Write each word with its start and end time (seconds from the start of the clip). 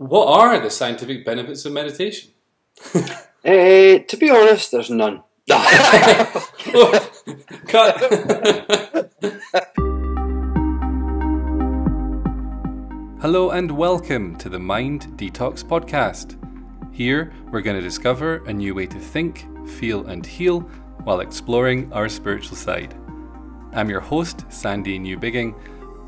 What 0.00 0.28
are 0.28 0.58
the 0.58 0.70
scientific 0.70 1.26
benefits 1.26 1.66
of 1.66 1.74
meditation? 1.74 2.30
Eh, 3.44 3.98
to 3.98 4.16
be 4.18 4.28
honest, 4.30 4.70
there's 4.70 4.90
none. 4.90 5.22
Oh, 5.50 7.08
cut. 7.66 7.98
Hello 13.20 13.50
and 13.50 13.70
welcome 13.70 14.36
to 14.36 14.48
the 14.48 14.58
Mind 14.58 15.06
Detox 15.16 15.64
Podcast. 15.64 16.36
Here, 16.94 17.32
we're 17.50 17.62
going 17.62 17.76
to 17.76 17.82
discover 17.82 18.44
a 18.46 18.52
new 18.52 18.74
way 18.74 18.86
to 18.86 18.98
think, 18.98 19.46
feel, 19.68 20.06
and 20.06 20.24
heal 20.24 20.60
while 21.04 21.20
exploring 21.20 21.92
our 21.92 22.08
spiritual 22.08 22.56
side. 22.56 22.94
I'm 23.72 23.90
your 23.90 24.00
host, 24.00 24.44
Sandy 24.50 24.98
Newbigging, 24.98 25.54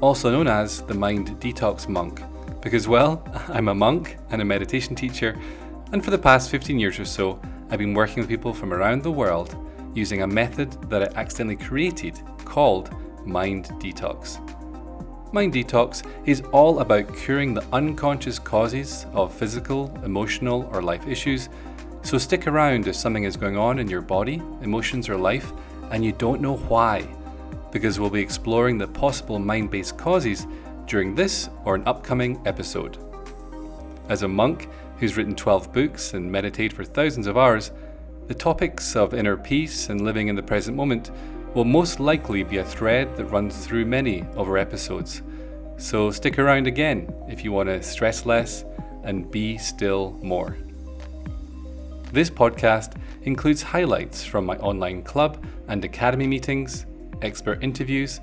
also 0.03 0.31
known 0.31 0.49
as 0.49 0.83
the 0.83 0.95
Mind 0.95 1.29
Detox 1.41 1.89
Monk, 1.89 2.23
because, 2.63 2.89
well, 2.89 3.23
I'm 3.49 3.69
a 3.69 3.75
monk 3.75 4.17
and 4.31 4.41
a 4.41 4.45
meditation 4.45 4.95
teacher, 4.95 5.39
and 5.93 6.03
for 6.03 6.11
the 6.11 6.19
past 6.19 6.51
15 6.51 6.79
years 6.79 6.99
or 6.99 7.05
so, 7.05 7.39
I've 7.71 7.79
been 7.79 7.93
working 7.93 8.23
with 8.23 8.29
people 8.29 8.55
from 8.55 8.73
around 8.73 9.03
the 9.03 9.13
world 9.13 9.57
using 9.95 10.23
a 10.23 10.27
method 10.27 10.73
that 10.89 11.03
I 11.03 11.21
accidentally 11.21 11.57
created 11.57 12.19
called 12.45 12.91
Mind 13.27 13.67
Detox. 13.81 14.41
Mind 15.33 15.55
Detox 15.55 16.07
is 16.27 16.43
all 16.53 16.81
about 16.81 17.17
curing 17.17 17.55
the 17.55 17.65
unconscious 17.73 18.39
causes 18.39 19.07
of 19.13 19.35
physical, 19.35 19.91
emotional, 20.05 20.69
or 20.73 20.83
life 20.83 21.07
issues. 21.07 21.49
So 22.03 22.19
stick 22.19 22.47
around 22.47 22.87
if 22.87 22.97
something 22.97 23.25
is 23.25 23.37
going 23.37 23.57
on 23.57 23.79
in 23.79 23.89
your 23.89 24.03
body, 24.03 24.43
emotions, 24.61 25.09
or 25.09 25.17
life, 25.17 25.53
and 25.91 26.05
you 26.05 26.13
don't 26.13 26.43
know 26.43 26.57
why, 26.57 27.07
because 27.71 27.99
we'll 27.99 28.11
be 28.11 28.21
exploring 28.21 28.77
the 28.77 28.89
possible 28.89 29.39
mind 29.39 29.71
based 29.71 29.97
causes 29.97 30.47
during 30.87 31.15
this 31.15 31.49
or 31.65 31.75
an 31.75 31.87
upcoming 31.87 32.41
episode. 32.47 32.99
As 34.09 34.23
a 34.23 34.29
monk 34.29 34.69
who's 34.99 35.17
written 35.17 35.35
12 35.35 35.73
books 35.73 36.15
and 36.15 36.31
meditated 36.31 36.73
for 36.73 36.85
thousands 36.85 37.27
of 37.27 37.37
hours, 37.37 37.73
the 38.29 38.35
topics 38.35 38.95
of 38.95 39.15
inner 39.15 39.37
peace 39.37 39.89
and 39.89 40.03
living 40.03 40.29
in 40.29 40.37
the 40.37 40.43
present 40.43 40.77
moment 40.77 41.11
will 41.55 41.65
most 41.65 42.01
likely 42.01 42.43
be 42.43 42.59
a 42.59 42.65
thread 42.65 43.17
that 43.17 43.27
runs 43.27 43.67
through 43.67 43.85
many 43.85 44.23
of 44.37 44.49
our 44.49 44.59
episodes. 44.59 45.23
So 45.77 46.11
stick 46.11 46.39
around 46.39 46.67
again 46.67 47.13
if 47.29 47.45
you 47.45 47.53
want 47.53 47.69
to 47.69 47.83
stress 47.83 48.25
less 48.25 48.65
and 49.03 49.31
be 49.31 49.59
still 49.59 50.19
more. 50.23 50.57
This 52.13 52.31
podcast 52.31 52.97
includes 53.23 53.63
highlights 53.63 54.25
from 54.25 54.45
my 54.45 54.57
online 54.59 55.03
club 55.03 55.45
and 55.69 55.85
academy 55.85 56.27
meetings, 56.27 56.87
expert 57.23 57.63
interviews, 57.63 58.21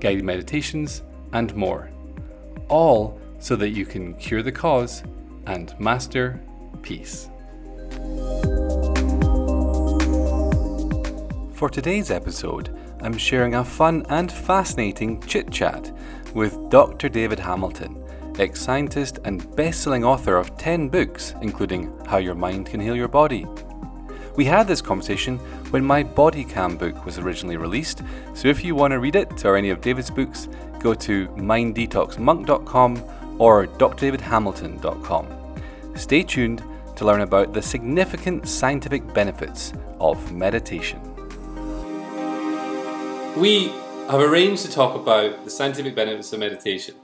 guided 0.00 0.24
meditations, 0.24 1.02
and 1.32 1.54
more. 1.54 1.90
All 2.68 3.20
so 3.38 3.56
that 3.56 3.70
you 3.70 3.86
can 3.86 4.14
cure 4.14 4.42
the 4.42 4.52
cause 4.52 5.02
and 5.46 5.74
master 5.78 6.40
peace. 6.82 7.28
For 11.52 11.68
today's 11.68 12.10
episode, 12.10 12.76
I'm 13.00 13.16
sharing 13.16 13.54
a 13.54 13.64
fun 13.64 14.04
and 14.08 14.30
fascinating 14.30 15.20
chit 15.22 15.50
chat 15.50 15.92
with 16.34 16.70
Dr. 16.70 17.08
David 17.08 17.38
Hamilton, 17.38 18.04
ex 18.38 18.60
scientist 18.60 19.18
and 19.24 19.54
best 19.56 19.82
selling 19.82 20.04
author 20.04 20.36
of 20.36 20.56
10 20.58 20.88
books, 20.88 21.34
including 21.42 21.92
How 22.06 22.18
Your 22.18 22.34
Mind 22.34 22.66
Can 22.66 22.80
Heal 22.80 22.94
Your 22.94 23.08
Body. 23.08 23.46
We 24.36 24.44
had 24.44 24.68
this 24.68 24.80
conversation 24.80 25.38
when 25.70 25.84
my 25.84 26.04
Body 26.04 26.44
Calm 26.44 26.76
book 26.76 27.04
was 27.04 27.18
originally 27.18 27.56
released, 27.56 28.02
so 28.34 28.46
if 28.46 28.62
you 28.62 28.76
want 28.76 28.92
to 28.92 29.00
read 29.00 29.16
it 29.16 29.44
or 29.44 29.56
any 29.56 29.70
of 29.70 29.80
David's 29.80 30.10
books, 30.10 30.48
go 30.80 30.94
to 30.94 31.26
minddetoxmonk.com 31.28 33.02
or 33.38 33.66
drdavidhamilton.com. 33.66 35.26
Stay 35.96 36.22
tuned 36.22 36.62
to 36.96 37.04
learn 37.04 37.20
about 37.20 37.52
the 37.52 37.62
significant 37.62 38.48
scientific 38.48 39.12
benefits 39.14 39.72
of 40.00 40.32
meditation. 40.32 41.00
We 43.36 43.68
have 44.08 44.20
arranged 44.20 44.64
to 44.66 44.70
talk 44.72 44.96
about 44.96 45.44
the 45.44 45.50
scientific 45.50 45.94
benefits 45.94 46.32
of 46.32 46.40
meditation. 46.40 46.94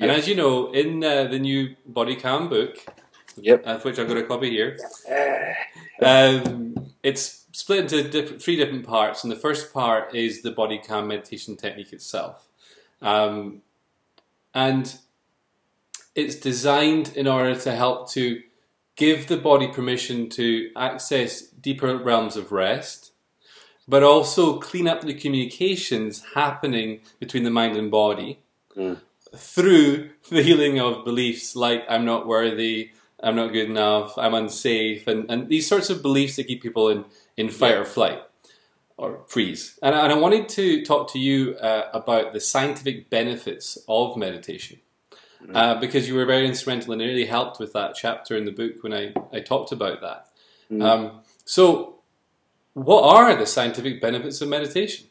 And 0.00 0.08
Yep. 0.10 0.18
as 0.18 0.28
you 0.28 0.34
know, 0.34 0.72
in 0.72 1.04
uh, 1.04 1.24
the 1.24 1.38
new 1.38 1.76
Body 1.86 2.16
Calm 2.16 2.48
book, 2.48 2.78
Yep. 3.36 3.64
of 3.66 3.84
which 3.84 3.98
I've 3.98 4.08
got 4.08 4.16
a 4.16 4.22
copy 4.22 4.50
here, 4.50 4.78
um, 6.02 6.74
it's 7.02 7.44
split 7.52 7.80
into 7.80 8.08
diff- 8.08 8.42
three 8.42 8.56
different 8.56 8.86
parts. 8.86 9.22
And 9.22 9.30
the 9.30 9.36
first 9.36 9.72
part 9.74 10.14
is 10.14 10.42
the 10.42 10.50
Body 10.50 10.78
Calm 10.78 11.08
meditation 11.08 11.56
technique 11.56 11.92
itself. 11.92 12.48
Um, 13.02 13.62
and 14.54 14.96
it's 16.14 16.36
designed 16.36 17.12
in 17.16 17.26
order 17.26 17.54
to 17.56 17.74
help 17.74 18.10
to 18.12 18.42
give 18.96 19.26
the 19.26 19.36
body 19.36 19.68
permission 19.68 20.28
to 20.30 20.70
access 20.76 21.42
deeper 21.42 21.96
realms 21.96 22.36
of 22.36 22.52
rest 22.52 23.12
but 23.88 24.02
also 24.02 24.58
clean 24.60 24.86
up 24.86 25.00
the 25.00 25.14
communications 25.14 26.22
happening 26.34 27.00
between 27.18 27.42
the 27.44 27.50
mind 27.50 27.76
and 27.76 27.90
body 27.90 28.38
Mm. 28.76 28.98
through 29.36 30.10
the 30.30 30.42
healing 30.42 30.80
of 30.80 31.04
beliefs 31.04 31.54
like 31.54 31.84
I'm 31.90 32.06
not 32.06 32.26
worthy, 32.26 32.92
I'm 33.22 33.36
not 33.36 33.52
good 33.52 33.68
enough, 33.68 34.16
I'm 34.16 34.32
unsafe, 34.32 35.06
and, 35.06 35.30
and 35.30 35.48
these 35.50 35.68
sorts 35.68 35.90
of 35.90 36.00
beliefs 36.00 36.36
that 36.36 36.46
keep 36.46 36.62
people 36.62 36.88
in, 36.88 37.04
in 37.36 37.50
fight 37.50 37.76
or 37.76 37.84
flight 37.84 38.22
or 38.96 39.20
freeze. 39.26 39.78
And, 39.82 39.94
I- 39.94 40.14
wanted 40.14 40.48
to 40.50 40.84
talk 40.84 41.12
to 41.12 41.18
you 41.18 41.54
uh, 41.56 41.88
about 41.92 42.32
the 42.32 42.40
scientific 42.40 43.10
benefits 43.10 43.78
of 43.88 44.16
meditation. 44.16 44.80
Uh, 45.52 45.74
because 45.80 46.06
you 46.06 46.14
were 46.14 46.24
very 46.24 46.46
instrumental 46.46 46.92
and 46.92 47.02
it 47.02 47.06
really 47.06 47.24
helped 47.24 47.58
with 47.58 47.72
that 47.72 47.96
chapter 47.96 48.36
in 48.36 48.44
the 48.44 48.52
book 48.52 48.74
when 48.82 48.94
I, 48.94 49.12
I 49.32 49.40
talked 49.40 49.72
about 49.72 50.00
that. 50.00 50.28
Um, 50.80 51.20
so, 51.44 51.96
what 52.74 53.02
are 53.02 53.34
the 53.34 53.44
scientific 53.44 54.00
benefits 54.00 54.40
of 54.40 54.48
meditation? 54.48 55.08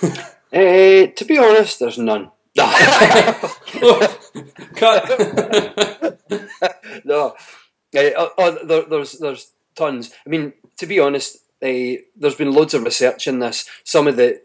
Eh, 0.54 1.08
to 1.08 1.24
be 1.24 1.36
honest, 1.36 1.80
there's 1.80 1.98
none. 1.98 2.30
Oh, 2.56 4.16
cut. 4.76 5.08
no, 7.04 7.34
oh, 7.96 8.30
oh, 8.38 8.64
there, 8.64 8.84
there's 8.88 9.12
there's 9.18 9.50
tons. 9.74 10.12
I 10.24 10.30
mean, 10.30 10.52
to 10.76 10.86
be 10.86 11.00
honest, 11.00 11.38
there's 11.64 12.34
been 12.34 12.52
loads 12.52 12.74
of 12.74 12.84
research 12.84 13.26
in 13.26 13.38
this. 13.38 13.68
Some 13.84 14.06
of 14.06 14.16
the 14.16 14.40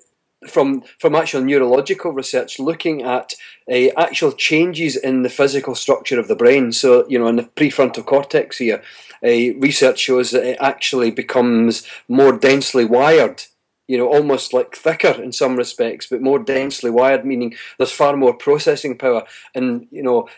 from 0.47 0.83
from 0.99 1.15
actual 1.15 1.41
neurological 1.41 2.11
research 2.11 2.59
looking 2.59 3.01
at 3.03 3.33
uh, 3.69 3.89
actual 3.97 4.31
changes 4.31 4.95
in 4.95 5.23
the 5.23 5.29
physical 5.29 5.75
structure 5.75 6.19
of 6.19 6.27
the 6.27 6.35
brain. 6.35 6.71
So 6.71 7.07
you 7.09 7.19
know, 7.19 7.27
in 7.27 7.35
the 7.35 7.43
prefrontal 7.43 8.05
cortex 8.05 8.57
here, 8.57 8.81
uh, 9.23 9.59
research 9.59 9.99
shows 9.99 10.31
that 10.31 10.45
it 10.45 10.57
actually 10.61 11.11
becomes 11.11 11.85
more 12.07 12.37
densely 12.37 12.85
wired. 12.85 13.43
You 13.87 13.97
know, 13.97 14.07
almost 14.07 14.53
like 14.53 14.75
thicker 14.75 15.19
in 15.21 15.31
some 15.31 15.55
respects, 15.55 16.05
but 16.05 16.21
more 16.21 16.37
densely 16.37 16.91
wired, 16.91 17.25
meaning 17.25 17.55
there's 17.77 17.91
far 17.91 18.15
more 18.15 18.35
processing 18.35 18.95
power. 18.95 19.23
And 19.55 19.87
you 19.89 20.03
know, 20.03 20.29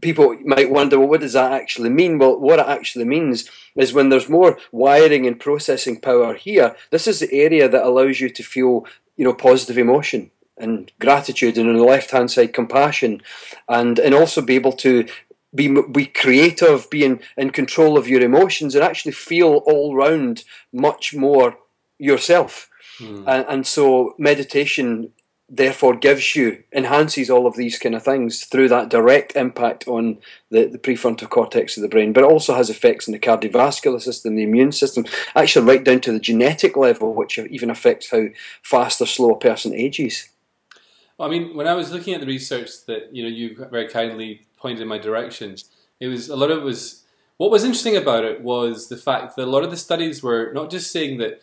people 0.00 0.36
might 0.44 0.70
wonder, 0.70 0.98
well, 0.98 1.08
what 1.08 1.20
does 1.20 1.32
that 1.32 1.52
actually 1.52 1.90
mean? 1.90 2.18
Well, 2.18 2.38
what 2.38 2.58
it 2.58 2.66
actually 2.66 3.06
means 3.06 3.50
is 3.74 3.92
when 3.92 4.08
there's 4.08 4.28
more 4.28 4.58
wiring 4.72 5.26
and 5.26 5.40
processing 5.40 6.00
power 6.00 6.34
here, 6.34 6.76
this 6.90 7.06
is 7.06 7.20
the 7.20 7.32
area 7.32 7.68
that 7.68 7.84
allows 7.84 8.20
you 8.20 8.28
to 8.30 8.42
feel, 8.42 8.86
you 9.16 9.24
know, 9.24 9.34
positive 9.34 9.78
emotion 9.78 10.30
and 10.58 10.90
gratitude, 10.98 11.58
and 11.58 11.68
on 11.68 11.76
the 11.76 11.84
left 11.84 12.10
hand 12.10 12.30
side, 12.30 12.54
compassion, 12.54 13.22
and 13.68 13.98
and 13.98 14.14
also 14.14 14.40
be 14.40 14.54
able 14.54 14.72
to 14.72 15.06
be 15.54 15.68
be 15.92 16.06
creative, 16.06 16.88
be 16.90 17.04
in, 17.04 17.20
in 17.36 17.50
control 17.50 17.98
of 17.98 18.08
your 18.08 18.22
emotions, 18.22 18.74
and 18.74 18.82
actually 18.82 19.12
feel 19.12 19.62
all 19.66 19.94
round 19.94 20.44
much 20.72 21.14
more 21.14 21.58
yourself. 21.98 22.70
Hmm. 22.98 23.24
And, 23.26 23.46
and 23.48 23.66
so 23.66 24.14
meditation 24.18 25.12
therefore 25.48 25.94
gives 25.94 26.34
you 26.34 26.62
enhances 26.72 27.30
all 27.30 27.46
of 27.46 27.54
these 27.54 27.78
kind 27.78 27.94
of 27.94 28.02
things 28.02 28.44
through 28.44 28.68
that 28.68 28.88
direct 28.88 29.36
impact 29.36 29.86
on 29.86 30.18
the, 30.50 30.66
the 30.66 30.78
prefrontal 30.78 31.28
cortex 31.28 31.76
of 31.76 31.82
the 31.82 31.88
brain 31.88 32.12
but 32.12 32.24
it 32.24 32.30
also 32.30 32.54
has 32.54 32.68
effects 32.68 33.06
in 33.06 33.12
the 33.12 33.18
cardiovascular 33.18 34.00
system 34.00 34.34
the 34.34 34.42
immune 34.42 34.72
system 34.72 35.04
actually 35.36 35.64
right 35.64 35.84
down 35.84 36.00
to 36.00 36.10
the 36.10 36.18
genetic 36.18 36.76
level 36.76 37.14
which 37.14 37.38
even 37.38 37.70
affects 37.70 38.10
how 38.10 38.26
fast 38.62 39.00
or 39.00 39.06
slow 39.06 39.32
a 39.32 39.38
person 39.38 39.74
ages. 39.74 40.28
I 41.18 41.28
mean, 41.28 41.56
when 41.56 41.66
I 41.66 41.74
was 41.74 41.92
looking 41.92 42.14
at 42.14 42.20
the 42.20 42.26
research 42.26 42.84
that 42.86 43.14
you 43.14 43.22
know 43.22 43.28
you 43.28 43.56
very 43.70 43.88
kindly 43.88 44.46
pointed 44.58 44.82
in 44.82 44.88
my 44.88 44.98
direction, 44.98 45.56
it 45.98 46.08
was 46.08 46.28
a 46.28 46.36
lot 46.36 46.50
of 46.50 46.58
it 46.58 46.64
was 46.64 47.04
what 47.38 47.50
was 47.50 47.64
interesting 47.64 47.96
about 47.96 48.24
it 48.24 48.42
was 48.42 48.88
the 48.88 48.96
fact 48.96 49.36
that 49.36 49.44
a 49.44 49.50
lot 49.50 49.64
of 49.64 49.70
the 49.70 49.76
studies 49.76 50.22
were 50.22 50.52
not 50.52 50.70
just 50.70 50.90
saying 50.90 51.18
that 51.18 51.40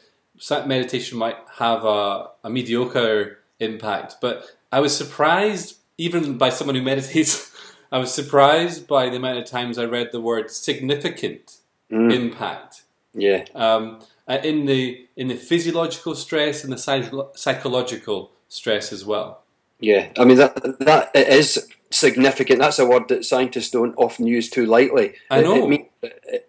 meditation 0.68 1.18
might 1.18 1.38
have 1.58 1.86
a, 1.86 2.30
a 2.44 2.50
mediocre 2.50 3.40
impact, 3.60 4.18
but 4.22 4.46
I 4.72 4.80
was 4.80 4.96
surprised 4.96 5.78
even 5.98 6.38
by 6.38 6.50
someone 6.50 6.76
who 6.76 6.82
meditates. 6.82 7.52
I 7.92 8.00
was 8.00 8.12
surprised 8.12 8.88
by 8.88 9.10
the 9.10 9.18
amount 9.18 9.38
of 9.38 9.46
times 9.46 9.78
I 9.78 9.86
read 9.86 10.12
the 10.12 10.20
word 10.20 10.50
significant 10.50 11.58
impact 11.92 12.84
yeah 13.14 13.46
um, 13.54 14.00
uh, 14.28 14.40
in 14.44 14.66
the 14.66 15.06
in 15.16 15.28
the 15.28 15.36
physiological 15.36 16.16
stress 16.16 16.64
and 16.64 16.74
the 16.74 16.78
psych- 16.78 17.12
psychological 17.36 18.32
stress 18.50 18.92
as 18.94 19.06
well. 19.06 19.44
Yeah, 19.80 20.10
I 20.18 20.26
mean 20.26 20.38
that 20.38 20.80
that 20.80 21.12
it 21.14 21.28
is 21.28 21.68
significant. 21.92 22.60
That's 22.60 22.80
a 22.80 22.86
word 22.86 23.10
that 23.10 23.26
scientists 23.26 23.70
don't 23.70 23.94
often 23.98 24.26
use 24.26 24.50
too 24.50 24.66
lightly. 24.66 25.16
I 25.30 25.42
know. 25.42 25.56
It, 25.56 25.64
it, 25.64 25.70
mean, 25.70 25.90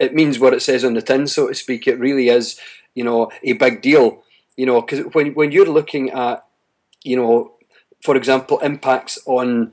it, 0.01 0.15
means 0.15 0.39
what 0.39 0.55
it 0.55 0.63
says 0.63 0.85
on 0.85 0.95
the 0.95 1.03
tin, 1.03 1.27
so 1.27 1.49
to 1.49 1.55
speak. 1.55 1.87
It 1.87 1.99
really 1.99 2.29
is, 2.29 2.59
you 2.95 3.05
know, 3.05 3.31
a 3.43 3.55
big 3.55 3.83
deal. 3.83 4.23
You 4.57 4.67
know, 4.67 4.81
because 4.81 5.13
when 5.15 5.35
when 5.35 5.51
you're 5.51 5.67
looking 5.67 6.11
at, 6.11 6.44
you 7.05 7.17
know, 7.17 7.53
for 8.03 8.17
example, 8.17 8.59
impacts 8.59 9.19
on 9.27 9.73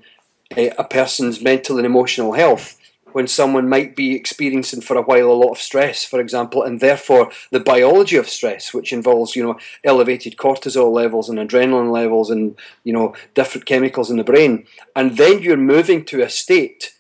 a, 0.56 0.70
a 0.78 0.84
person's 0.84 1.42
mental 1.42 1.78
and 1.78 1.86
emotional 1.86 2.34
health, 2.34 2.78
when 3.14 3.28
someone 3.28 3.68
might 3.68 3.96
be 3.96 4.16
experiencing 4.16 4.82
for 4.82 4.96
a 4.96 5.02
while 5.02 5.30
a 5.30 5.34
lot 5.34 5.52
of 5.52 5.58
stress, 5.58 6.06
for 6.06 6.20
example, 6.20 6.64
and 6.64 6.80
therefore 6.80 7.32
the 7.52 7.60
biology 7.60 8.16
of 8.16 8.30
stress, 8.30 8.74
which 8.74 8.94
involves 8.94 9.36
you 9.36 9.44
know 9.44 9.58
elevated 9.84 10.38
cortisol 10.38 10.92
levels 10.92 11.30
and 11.30 11.40
adrenaline 11.40 11.92
levels 11.92 12.30
and 12.30 12.58
you 12.84 12.94
know 12.94 13.14
different 13.34 13.66
chemicals 13.66 14.10
in 14.10 14.18
the 14.18 14.24
brain, 14.24 14.66
and 14.96 15.18
then 15.18 15.42
you're 15.42 15.58
moving 15.58 16.06
to 16.06 16.22
a 16.22 16.30
state 16.30 16.94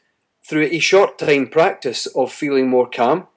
through 0.44 0.63
a 0.63 0.80
short 0.80 1.18
time 1.18 1.48
practice 1.48 2.07
of 2.07 2.31
feeling 2.31 2.68
more 2.68 2.89
calm 2.89 3.28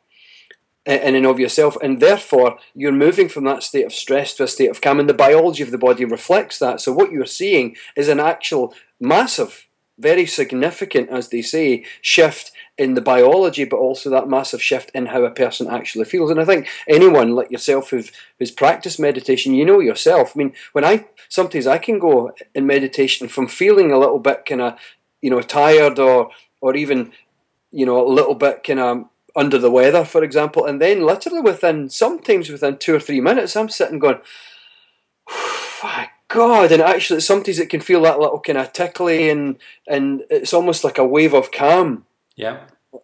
in 0.86 1.14
and 1.14 1.26
of 1.26 1.40
yourself, 1.40 1.76
and 1.82 2.00
therefore 2.00 2.58
you're 2.74 2.92
moving 2.92 3.28
from 3.28 3.44
that 3.44 3.62
state 3.62 3.86
of 3.86 3.92
stress 3.92 4.34
to 4.34 4.44
a 4.44 4.48
state 4.48 4.70
of 4.70 4.80
calm, 4.80 5.00
and 5.00 5.08
the 5.08 5.14
biology 5.14 5.62
of 5.62 5.70
the 5.70 5.78
body 5.78 6.04
reflects 6.04 6.58
that. 6.58 6.80
So 6.80 6.92
what 6.92 7.10
you're 7.10 7.26
seeing 7.26 7.76
is 7.96 8.08
an 8.08 8.20
actual 8.20 8.74
massive 9.00 9.66
very 9.98 10.26
significant, 10.26 11.08
as 11.08 11.28
they 11.28 11.42
say, 11.42 11.84
shift 12.00 12.50
in 12.76 12.94
the 12.94 13.00
biology, 13.00 13.64
but 13.64 13.76
also 13.76 14.10
that 14.10 14.28
massive 14.28 14.60
shift 14.60 14.90
in 14.92 15.06
how 15.06 15.22
a 15.24 15.30
person 15.30 15.68
actually 15.68 16.04
feels. 16.04 16.30
And 16.30 16.40
I 16.40 16.44
think 16.44 16.68
anyone 16.88 17.34
like 17.36 17.50
yourself 17.50 17.90
who've, 17.90 18.10
who's 18.38 18.50
practiced 18.50 18.98
meditation, 18.98 19.54
you 19.54 19.64
know 19.64 19.78
yourself. 19.80 20.32
I 20.34 20.38
mean, 20.38 20.52
when 20.72 20.84
I 20.84 21.06
sometimes 21.28 21.66
I 21.66 21.78
can 21.78 21.98
go 21.98 22.32
in 22.54 22.66
meditation 22.66 23.28
from 23.28 23.46
feeling 23.46 23.92
a 23.92 23.98
little 23.98 24.18
bit 24.18 24.44
kind 24.46 24.60
of, 24.60 24.78
you 25.22 25.30
know, 25.30 25.40
tired 25.40 25.98
or 25.98 26.30
or 26.60 26.74
even, 26.74 27.12
you 27.70 27.86
know, 27.86 28.04
a 28.04 28.08
little 28.08 28.34
bit 28.34 28.64
kind 28.64 28.80
of 28.80 29.04
under 29.36 29.58
the 29.58 29.70
weather, 29.70 30.04
for 30.04 30.22
example, 30.22 30.64
and 30.64 30.80
then 30.80 31.04
literally 31.04 31.40
within 31.40 31.88
sometimes 31.88 32.50
within 32.50 32.78
two 32.78 32.94
or 32.94 33.00
three 33.00 33.20
minutes, 33.20 33.56
I'm 33.56 33.68
sitting 33.68 33.98
going. 33.98 34.18
My 35.82 36.08
God, 36.28 36.72
and 36.72 36.82
actually, 36.82 37.20
sometimes 37.20 37.58
it 37.58 37.68
can 37.68 37.80
feel 37.80 38.02
that 38.02 38.18
little 38.18 38.40
kind 38.40 38.58
of 38.58 38.72
tickly, 38.72 39.28
and 39.28 39.56
and 39.86 40.24
it's 40.30 40.54
almost 40.54 40.82
like 40.82 40.98
a 40.98 41.06
wave 41.06 41.34
of 41.34 41.52
calm. 41.52 42.06
Yeah. 42.36 42.60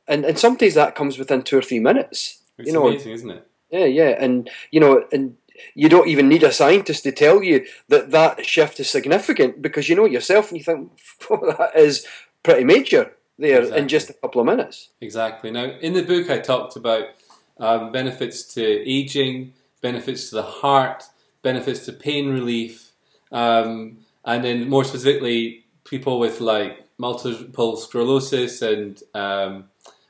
And 0.08 0.24
and 0.24 0.38
sometimes 0.38 0.74
that 0.74 0.94
comes 0.94 1.18
within 1.18 1.42
two 1.42 1.58
or 1.58 1.62
three 1.62 1.80
minutes. 1.80 2.42
It's 2.58 2.68
you 2.68 2.72
know, 2.72 2.88
amazing, 2.88 3.12
isn't 3.12 3.30
it? 3.30 3.46
Yeah, 3.70 3.84
yeah, 3.84 4.16
and 4.18 4.50
you 4.70 4.80
know, 4.80 5.04
and 5.12 5.36
you 5.74 5.88
don't 5.88 6.08
even 6.08 6.28
need 6.28 6.42
a 6.42 6.52
scientist 6.52 7.02
to 7.04 7.12
tell 7.12 7.42
you 7.42 7.66
that 7.88 8.10
that 8.10 8.46
shift 8.46 8.80
is 8.80 8.90
significant 8.90 9.60
because 9.60 9.88
you 9.88 9.96
know 9.96 10.06
yourself, 10.06 10.50
and 10.50 10.58
you 10.58 10.64
think 10.64 10.90
that 11.28 11.72
is 11.76 12.06
pretty 12.42 12.64
major 12.64 13.12
there 13.40 13.60
exactly. 13.60 13.82
in 13.82 13.88
just 13.88 14.10
a 14.10 14.12
couple 14.14 14.40
of 14.40 14.46
minutes. 14.46 14.90
Exactly. 15.00 15.50
Now, 15.50 15.64
in 15.64 15.94
the 15.94 16.02
book, 16.02 16.30
I 16.30 16.38
talked 16.38 16.76
about 16.76 17.06
um, 17.58 17.92
benefits 17.92 18.44
to 18.54 18.62
aging, 18.62 19.54
benefits 19.80 20.30
to 20.30 20.36
the 20.36 20.42
heart, 20.42 21.04
benefits 21.42 21.84
to 21.86 21.92
pain 21.92 22.28
relief, 22.28 22.92
um, 23.32 23.98
and 24.24 24.44
then 24.44 24.68
more 24.68 24.84
specifically, 24.84 25.64
people 25.84 26.18
with 26.18 26.40
like 26.40 26.84
multiple 26.98 27.76
sclerosis 27.76 28.62
and 28.62 29.02
um, 29.14 29.64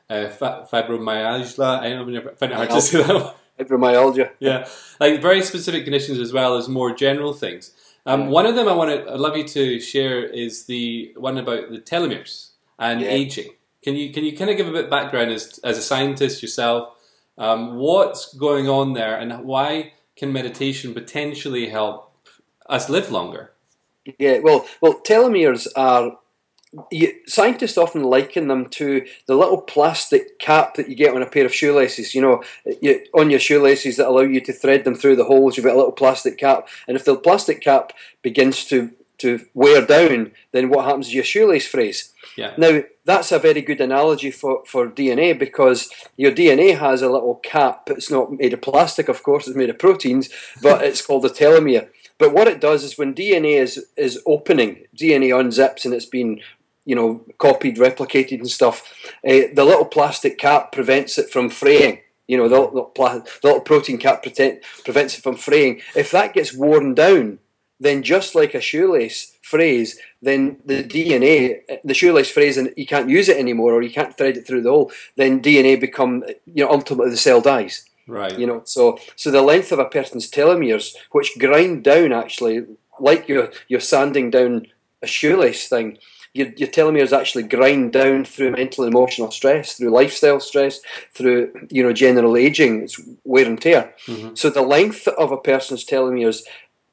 uh, 0.09 0.29
fibromyalgia. 0.71 1.81
I 1.81 1.89
don't 1.91 2.13
know, 2.13 2.21
I 2.21 2.35
find 2.35 2.53
it 2.53 2.57
hard 2.57 2.71
to 2.71 2.81
say 2.81 3.03
that. 3.03 3.37
Fibromyalgia. 3.59 4.31
Yeah, 4.39 4.67
like 4.99 5.21
very 5.21 5.43
specific 5.43 5.85
conditions 5.85 6.19
as 6.19 6.33
well 6.33 6.57
as 6.57 6.69
more 6.69 6.95
general 6.95 7.35
things. 7.35 7.73
Um, 8.07 8.29
One 8.29 8.47
of 8.47 8.55
them 8.55 8.67
I 8.67 8.73
want 8.73 8.91
to, 8.91 9.13
I'd 9.13 9.21
love 9.21 9.37
you 9.37 9.47
to 9.49 9.79
share 9.81 10.25
is 10.25 10.65
the 10.65 11.13
one 11.17 11.37
about 11.37 11.71
the 11.71 11.79
telomeres 11.79 12.50
and 12.81 13.01
yeah. 13.01 13.09
aging. 13.09 13.51
Can 13.85 13.95
you 13.95 14.13
can 14.13 14.25
you 14.25 14.37
kind 14.37 14.51
of 14.51 14.57
give 14.57 14.67
a 14.67 14.73
bit 14.73 14.85
of 14.85 14.91
background 14.91 15.31
as 15.31 15.61
as 15.63 15.79
a 15.79 15.83
scientist 15.83 16.43
yourself? 16.43 16.95
Um, 17.39 17.77
what's 17.77 18.35
going 18.35 18.69
on 18.69 18.95
there, 18.95 19.17
and 19.17 19.45
why 19.45 19.93
can 20.17 20.33
meditation 20.33 20.93
potentially 20.93 21.69
help 21.69 22.13
us 22.69 22.91
live 22.91 23.11
longer? 23.11 23.53
Yeah, 24.19 24.41
well, 24.41 24.67
well, 24.81 25.01
telomeres 25.01 25.69
are 25.77 26.19
you, 26.91 27.13
scientists 27.27 27.79
often 27.79 28.03
liken 28.03 28.49
them 28.49 28.69
to 28.71 29.07
the 29.27 29.35
little 29.35 29.61
plastic 29.61 30.39
cap 30.39 30.75
that 30.75 30.89
you 30.89 30.95
get 30.95 31.15
on 31.15 31.23
a 31.23 31.27
pair 31.27 31.45
of 31.45 31.55
shoelaces. 31.55 32.15
You 32.15 32.23
know, 32.23 32.45
you, 32.81 33.05
on 33.15 33.31
your 33.31 33.41
shoelaces 33.41 33.97
that 33.97 34.09
allow 34.09 34.21
you 34.21 34.41
to 34.43 34.53
thread 34.53 34.85
them 34.85 34.95
through 34.95 35.17
the 35.17 35.25
holes. 35.25 35.57
You've 35.57 35.67
got 35.67 35.75
a 35.75 35.79
little 35.79 35.93
plastic 35.93 36.39
cap, 36.39 36.69
and 36.87 36.97
if 36.97 37.05
the 37.05 37.17
plastic 37.17 37.61
cap 37.61 37.93
begins 38.23 38.65
to 38.67 38.91
to 39.19 39.47
wear 39.53 39.85
down, 39.85 40.33
then 40.53 40.71
what 40.71 40.87
happens 40.87 41.09
is 41.09 41.15
your 41.15 41.25
shoelace 41.25 41.67
frays. 41.67 42.13
Yeah. 42.41 42.55
Now 42.57 42.81
that's 43.05 43.33
a 43.33 43.39
very 43.39 43.61
good 43.61 43.83
analogy 43.83 44.31
for, 44.31 44.63
for 44.65 44.89
DNA 44.89 45.39
because 45.39 45.91
your 46.17 46.33
DNA 46.33 46.79
has 46.79 47.03
a 47.03 47.11
little 47.11 47.35
cap. 47.35 47.91
It's 47.91 48.11
not 48.11 48.33
made 48.33 48.55
of 48.55 48.63
plastic, 48.63 49.11
of 49.11 49.23
course. 49.23 49.47
It's 49.47 49.57
made 49.57 49.69
of 49.69 49.79
proteins, 49.79 50.31
but 50.63 50.83
it's 50.89 51.05
called 51.05 51.25
the 51.25 51.29
telomere. 51.29 51.91
But 52.17 52.33
what 52.33 52.49
it 52.49 52.59
does 52.59 52.83
is 52.83 52.97
when 52.97 53.15
DNA 53.15 53.61
is 53.61 53.85
is 53.95 54.23
opening, 54.25 54.87
DNA 54.97 55.29
unzips 55.41 55.85
and 55.85 55.93
it's 55.93 56.07
been 56.07 56.41
you 56.87 56.95
know 56.95 57.21
copied, 57.37 57.77
replicated, 57.77 58.39
and 58.39 58.51
stuff. 58.51 58.91
Uh, 59.23 59.53
the 59.53 59.67
little 59.67 59.85
plastic 59.85 60.39
cap 60.39 60.73
prevents 60.73 61.19
it 61.19 61.29
from 61.29 61.51
fraying. 61.51 62.01
You 62.27 62.39
know, 62.39 62.49
the 62.49 62.59
little, 62.59 62.91
the 62.95 63.25
little 63.43 63.61
protein 63.61 63.99
cap 63.99 64.23
prevents 64.23 65.19
it 65.19 65.23
from 65.23 65.37
fraying. 65.37 65.83
If 65.95 66.11
that 66.13 66.33
gets 66.33 66.55
worn 66.55 66.95
down, 66.95 67.41
then 67.81 68.03
just 68.03 68.35
like 68.35 68.55
a 68.55 68.61
shoelace 68.61 69.37
frays, 69.43 69.99
then 70.23 70.59
the 70.65 70.85
DNA, 70.85 71.61
the 71.83 71.95
shoelace 71.95 72.31
frays, 72.31 72.57
and 72.57 72.73
you 72.77 72.87
can't 72.87 73.09
use 73.09 73.29
it 73.29 73.39
anymore, 73.39 73.73
or 73.73 73.83
you 73.83 73.91
can't 73.91 74.17
thread 74.17 74.37
it 74.37 74.47
through 74.47 74.63
the 74.63 74.71
hole. 74.71 74.93
Then 75.17 75.43
DNA 75.43 75.81
become, 75.81 76.23
you 76.45 76.65
know, 76.65 76.71
ultimately 76.71 77.11
the 77.11 77.17
cell 77.17 77.41
dies. 77.41 77.87
Right. 78.07 78.39
You 78.39 78.47
know, 78.47 78.63
so 78.65 78.99
so 79.17 79.31
the 79.31 79.43
length 79.43 79.73
of 79.73 79.79
a 79.79 79.85
person's 79.85 80.31
telomeres, 80.31 80.95
which 81.13 81.39
grind 81.39 81.85
down 81.85 82.13
actually, 82.13 82.67
like 82.99 83.29
you're 83.29 83.51
you're 83.69 83.81
sanding 83.81 84.31
down 84.31 84.67
a 85.03 85.07
shoelace 85.07 85.69
thing, 85.69 85.99
your, 86.33 86.49
your 86.57 86.69
telomeres 86.69 87.17
actually 87.17 87.45
grind 87.45 87.93
down 87.93 88.25
through 88.25 88.53
mental 88.53 88.85
and 88.85 88.95
emotional 88.95 89.31
stress, 89.31 89.75
through 89.75 89.91
lifestyle 89.91 90.41
stress, 90.41 90.81
through 91.13 91.53
you 91.71 91.83
know 91.83 91.93
general 91.93 92.37
aging, 92.37 92.83
it's 92.83 93.01
wear 93.25 93.47
and 93.47 93.61
tear. 93.61 93.95
Mm-hmm. 94.07 94.35
So 94.35 94.51
the 94.51 94.63
length 94.63 95.09
of 95.09 95.33
a 95.33 95.37
person's 95.37 95.85
telomeres, 95.85 96.43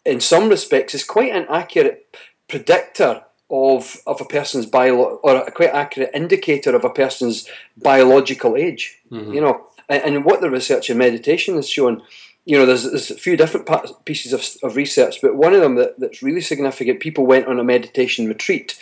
in 0.07 0.19
some 0.19 0.49
respects, 0.49 0.95
is 0.95 1.03
quite 1.03 1.31
an 1.31 1.45
accurate 1.49 2.15
predictor 2.47 3.23
of 3.49 3.97
of 4.05 4.19
a 4.19 4.25
person's 4.25 4.65
bio 4.65 4.95
or 4.95 5.35
a 5.35 5.51
quite 5.51 5.69
accurate 5.69 6.11
indicator 6.13 6.75
of 6.75 6.83
a 6.83 6.89
person's 6.89 7.47
biological 7.77 8.55
age. 8.55 8.97
Mm-hmm. 9.11 9.33
You 9.33 9.41
know, 9.41 9.67
and, 9.89 10.03
and, 10.03 10.25
what 10.25 10.41
the 10.41 10.49
research 10.49 10.89
in 10.89 10.97
meditation 10.97 11.55
has 11.55 11.69
shown. 11.69 12.03
You 12.45 12.57
know, 12.57 12.65
there's, 12.65 12.83
there's 12.83 13.11
a 13.11 13.15
few 13.15 13.35
different 13.35 13.69
pieces 14.05 14.31
of, 14.31 14.41
of 14.63 14.77
research, 14.77 15.21
but 15.21 15.35
one 15.35 15.53
of 15.53 15.59
them 15.59 15.75
that, 15.75 15.99
that's 15.99 16.23
really 16.23 16.39
significant. 16.39 17.01
People 17.01 17.25
went 17.25 17.45
on 17.45 17.59
a 17.59 17.63
meditation 17.63 18.25
retreat, 18.25 18.77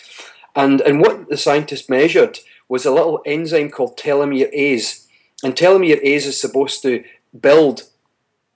and 0.55 0.81
and 0.81 1.01
what 1.01 1.29
the 1.29 1.37
scientists 1.37 1.89
measured 1.89 2.39
was 2.69 2.85
a 2.85 2.91
little 2.91 3.21
enzyme 3.25 3.71
called 3.71 3.97
telomerase, 3.97 5.07
and 5.43 5.55
telomerase 5.55 6.27
is 6.27 6.39
supposed 6.39 6.83
to 6.83 7.03
build 7.39 7.83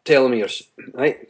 telomeres, 0.05 0.63
right? 0.93 1.27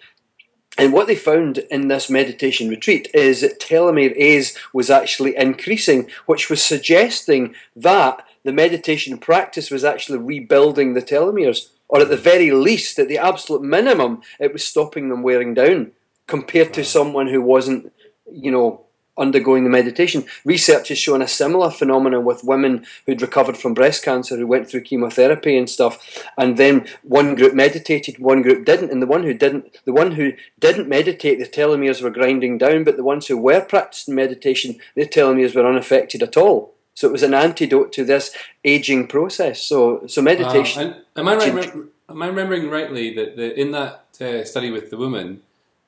And 0.80 0.94
what 0.94 1.08
they 1.08 1.16
found 1.16 1.58
in 1.70 1.90
this 1.90 2.10
meditation 2.10 2.70
retreat 2.70 3.10
is 3.14 3.42
that 3.42 3.60
telomerase 3.60 4.58
was 4.72 4.90
actually 4.90 5.36
increasing, 5.36 6.10
which 6.26 6.50
was 6.50 6.64
suggesting 6.64 7.54
that 7.76 8.26
the 8.46 8.54
meditation 8.54 9.18
practice 9.18 9.70
was 9.70 9.84
actually 9.84 10.20
rebuilding 10.20 10.94
the 10.94 11.02
telomeres, 11.02 11.68
or 11.90 12.00
at 12.00 12.08
the 12.08 12.16
very 12.16 12.52
least, 12.52 12.98
at 12.98 13.10
the 13.10 13.18
absolute 13.18 13.62
minimum, 13.62 14.22
it 14.40 14.54
was 14.54 14.64
stopping 14.64 15.10
them 15.10 15.22
wearing 15.22 15.54
down 15.54 15.92
compared 16.28 16.74
to 16.76 16.86
someone 16.86 17.28
who 17.28 17.42
wasn't, 17.42 17.92
you 18.32 18.50
know, 18.50 18.86
undergoing 19.20 19.64
the 19.64 19.70
meditation. 19.70 20.26
Research 20.46 20.90
has 20.90 20.98
shown 20.98 21.22
a 21.22 21.28
similar 21.28 21.70
phenomenon 21.70 22.26
with 22.26 22.44
women 22.44 22.86
who'd 23.06 23.22
recovered 23.22 23.58
from 23.58 23.74
breast 23.74 24.04
cancer 24.04 24.38
who 24.38 24.48
went 24.48 24.70
through 24.70 24.82
chemotherapy 24.82 25.58
and 25.58 25.70
stuff, 25.70 26.24
and 26.38 26.58
then 26.58 26.88
one 27.04 27.36
group 27.36 27.54
meditated, 27.54 28.20
one 28.20 28.42
group 28.42 28.66
didn't, 28.66 28.92
and 28.92 29.02
the 29.02 29.08
one 29.08 29.24
who 29.24 29.34
didn't, 29.34 29.78
the 29.86 29.94
one 29.94 30.14
who 30.14 30.34
didn't 30.60 30.90
meditate, 30.90 31.40
the 31.40 31.46
telomeres 31.46 32.02
were 32.02 32.10
grinding 32.10 32.58
down, 32.58 32.84
but 32.84 32.98
the 32.98 33.04
ones 33.04 33.28
who 33.28 33.38
were 33.38 33.62
practicing 33.62 34.16
meditation, 34.16 34.80
their 34.96 35.06
telomeres 35.06 35.56
were 35.56 35.68
unaffected 35.68 36.24
at 36.24 36.38
all. 36.38 36.74
So 36.94 37.08
it 37.08 37.12
was 37.12 37.24
an 37.24 37.34
antidote 37.34 37.94
to 37.94 38.04
this 38.04 38.36
aging 38.66 39.08
process. 39.08 39.62
So, 39.62 40.06
so 40.08 40.22
meditation. 40.22 40.96
am 41.16 41.28
I 41.30 41.36
right? 41.36 41.74
Am 42.10 42.24
I 42.24 42.28
remembering 42.28 42.70
rightly 42.70 43.14
that 43.14 43.38
the, 43.38 43.58
in 43.58 43.72
that 43.72 44.06
uh, 44.20 44.44
study 44.44 44.72
with 44.72 44.90
the 44.90 44.98
woman, 44.98 45.42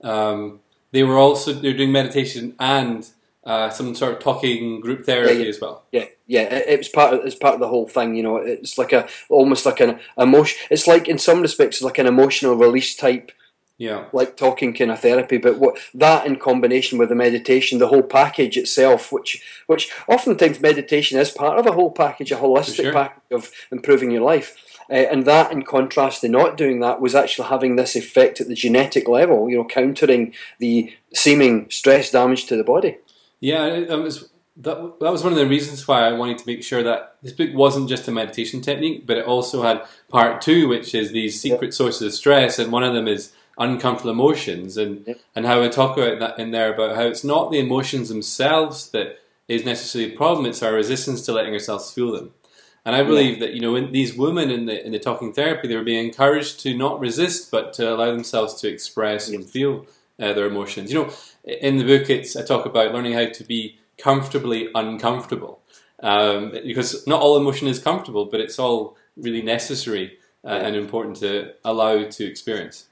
um, 0.03 0.59
they 0.91 1.03
were 1.03 1.17
also 1.17 1.51
they're 1.51 1.73
doing 1.73 1.91
meditation 1.91 2.55
and 2.59 3.09
uh, 3.43 3.69
some 3.69 3.95
sort 3.95 4.13
of 4.13 4.19
talking 4.19 4.79
group 4.79 5.05
therapy 5.05 5.33
yeah, 5.33 5.43
yeah. 5.43 5.49
as 5.49 5.61
well. 5.61 5.83
Yeah, 5.91 6.05
yeah, 6.27 6.41
it, 6.41 6.65
it, 6.67 6.77
was 6.77 6.89
part 6.89 7.13
of 7.13 7.25
it's 7.25 7.35
part 7.35 7.55
of 7.55 7.59
the 7.59 7.67
whole 7.67 7.87
thing. 7.87 8.15
You 8.15 8.23
know, 8.23 8.37
it's 8.37 8.77
like 8.77 8.93
a 8.93 9.07
almost 9.29 9.65
like 9.65 9.79
an 9.79 9.99
emotion. 10.17 10.59
It's 10.69 10.87
like 10.87 11.07
in 11.07 11.17
some 11.17 11.41
respects 11.41 11.81
like 11.81 11.97
an 11.97 12.07
emotional 12.07 12.55
release 12.55 12.95
type 12.95 13.31
Yeah. 13.77 14.05
Like 14.13 14.37
talking 14.37 14.75
kind 14.75 14.91
of 14.91 14.99
therapy, 14.99 15.37
but 15.39 15.57
what 15.57 15.79
that 15.95 16.27
in 16.27 16.35
combination 16.35 16.99
with 16.99 17.09
the 17.09 17.15
meditation, 17.15 17.79
the 17.79 17.87
whole 17.87 18.03
package 18.03 18.55
itself, 18.55 19.11
which 19.11 19.41
which 19.65 19.91
oftentimes 20.07 20.59
meditation 20.59 21.17
is 21.19 21.31
part 21.31 21.57
of 21.57 21.65
a 21.65 21.71
whole 21.71 21.89
package, 21.89 22.31
a 22.31 22.35
holistic 22.35 22.83
sure. 22.83 22.93
package 22.93 23.31
of 23.31 23.51
improving 23.71 24.11
your 24.11 24.21
life. 24.21 24.55
Uh, 24.87 25.07
and 25.11 25.25
that, 25.25 25.51
in 25.51 25.63
contrast 25.63 26.21
to 26.21 26.27
not 26.29 26.57
doing 26.57 26.81
that, 26.81 27.01
was 27.01 27.15
actually 27.15 27.47
having 27.47 27.75
this 27.75 27.95
effect 27.95 28.41
at 28.41 28.47
the 28.47 28.53
genetic 28.53 29.07
level, 29.07 29.49
you 29.49 29.57
know, 29.57 29.65
countering 29.65 30.33
the 30.59 30.93
seeming 31.13 31.67
stress 31.71 32.11
damage 32.11 32.45
to 32.45 32.57
the 32.57 32.63
body. 32.63 32.97
Yeah, 33.41 33.65
it, 33.65 33.89
um, 33.89 34.03
was, 34.03 34.29
that, 34.57 34.99
that 34.99 35.11
was 35.11 35.23
one 35.23 35.33
of 35.33 35.39
the 35.39 35.47
reasons 35.47 35.85
why 35.87 36.07
I 36.07 36.13
wanted 36.13 36.37
to 36.37 36.47
make 36.47 36.63
sure 36.63 36.83
that 36.83 37.17
this 37.21 37.33
book 37.33 37.49
wasn't 37.53 37.89
just 37.89 38.07
a 38.07 38.11
meditation 38.11 38.61
technique, 38.61 39.05
but 39.05 39.17
it 39.17 39.25
also 39.25 39.63
had 39.63 39.83
part 40.09 40.41
two, 40.41 40.67
which 40.67 40.95
is 40.95 41.11
these 41.11 41.41
secret 41.41 41.67
yep. 41.67 41.73
sources 41.73 42.01
of 42.01 42.13
stress, 42.13 42.59
and 42.59 42.71
one 42.71 42.83
of 42.83 42.93
them 42.93 43.07
is 43.07 43.33
uncomfortable 43.57 44.11
emotions, 44.11 44.77
and 44.77 45.05
yep. 45.07 45.19
and 45.35 45.45
how 45.45 45.61
I 45.63 45.69
talk 45.69 45.97
about 45.97 46.19
that 46.19 46.39
in 46.39 46.51
there 46.51 46.73
about 46.73 46.95
how 46.95 47.03
it's 47.03 47.23
not 47.23 47.51
the 47.51 47.59
emotions 47.59 48.09
themselves 48.09 48.89
that 48.91 49.17
is 49.47 49.65
necessarily 49.65 50.13
a 50.13 50.17
problem; 50.17 50.45
it's 50.45 50.63
our 50.63 50.73
resistance 50.73 51.25
to 51.25 51.33
letting 51.33 51.53
ourselves 51.53 51.91
feel 51.91 52.11
them. 52.11 52.31
And 52.85 52.95
I 52.95 53.03
believe 53.03 53.35
yeah. 53.35 53.47
that 53.47 53.53
you 53.53 53.61
know 53.61 53.75
in 53.75 53.91
these 53.91 54.15
women 54.15 54.51
in 54.51 54.65
the 54.65 54.85
in 54.85 54.91
the 54.91 54.99
talking 54.99 55.33
therapy, 55.33 55.67
they 55.67 55.75
were 55.75 55.83
being 55.83 56.05
encouraged 56.05 56.59
to 56.61 56.77
not 56.77 56.99
resist, 56.99 57.49
but 57.49 57.73
to 57.73 57.93
allow 57.93 58.11
themselves 58.11 58.55
to 58.61 58.67
express 58.67 59.29
and 59.29 59.49
feel 59.49 59.87
uh, 60.21 60.33
their 60.33 60.45
emotions. 60.45 60.91
You 60.91 61.03
know, 61.03 61.13
in 61.43 61.77
the 61.77 61.83
book, 61.83 62.09
it's 62.09 62.35
I 62.35 62.43
talk 62.43 62.65
about 62.65 62.93
learning 62.93 63.13
how 63.13 63.25
to 63.25 63.43
be 63.43 63.79
comfortably 63.97 64.69
uncomfortable, 64.73 65.61
um, 66.01 66.51
because 66.51 67.05
not 67.07 67.21
all 67.21 67.37
emotion 67.37 67.67
is 67.67 67.79
comfortable, 67.79 68.25
but 68.25 68.39
it's 68.39 68.59
all 68.59 68.97
really 69.17 69.41
necessary 69.41 70.17
uh, 70.45 70.51
yeah. 70.51 70.67
and 70.67 70.75
important 70.75 71.17
to 71.17 71.53
allow 71.65 72.03
to 72.03 72.25
experience. 72.25 72.85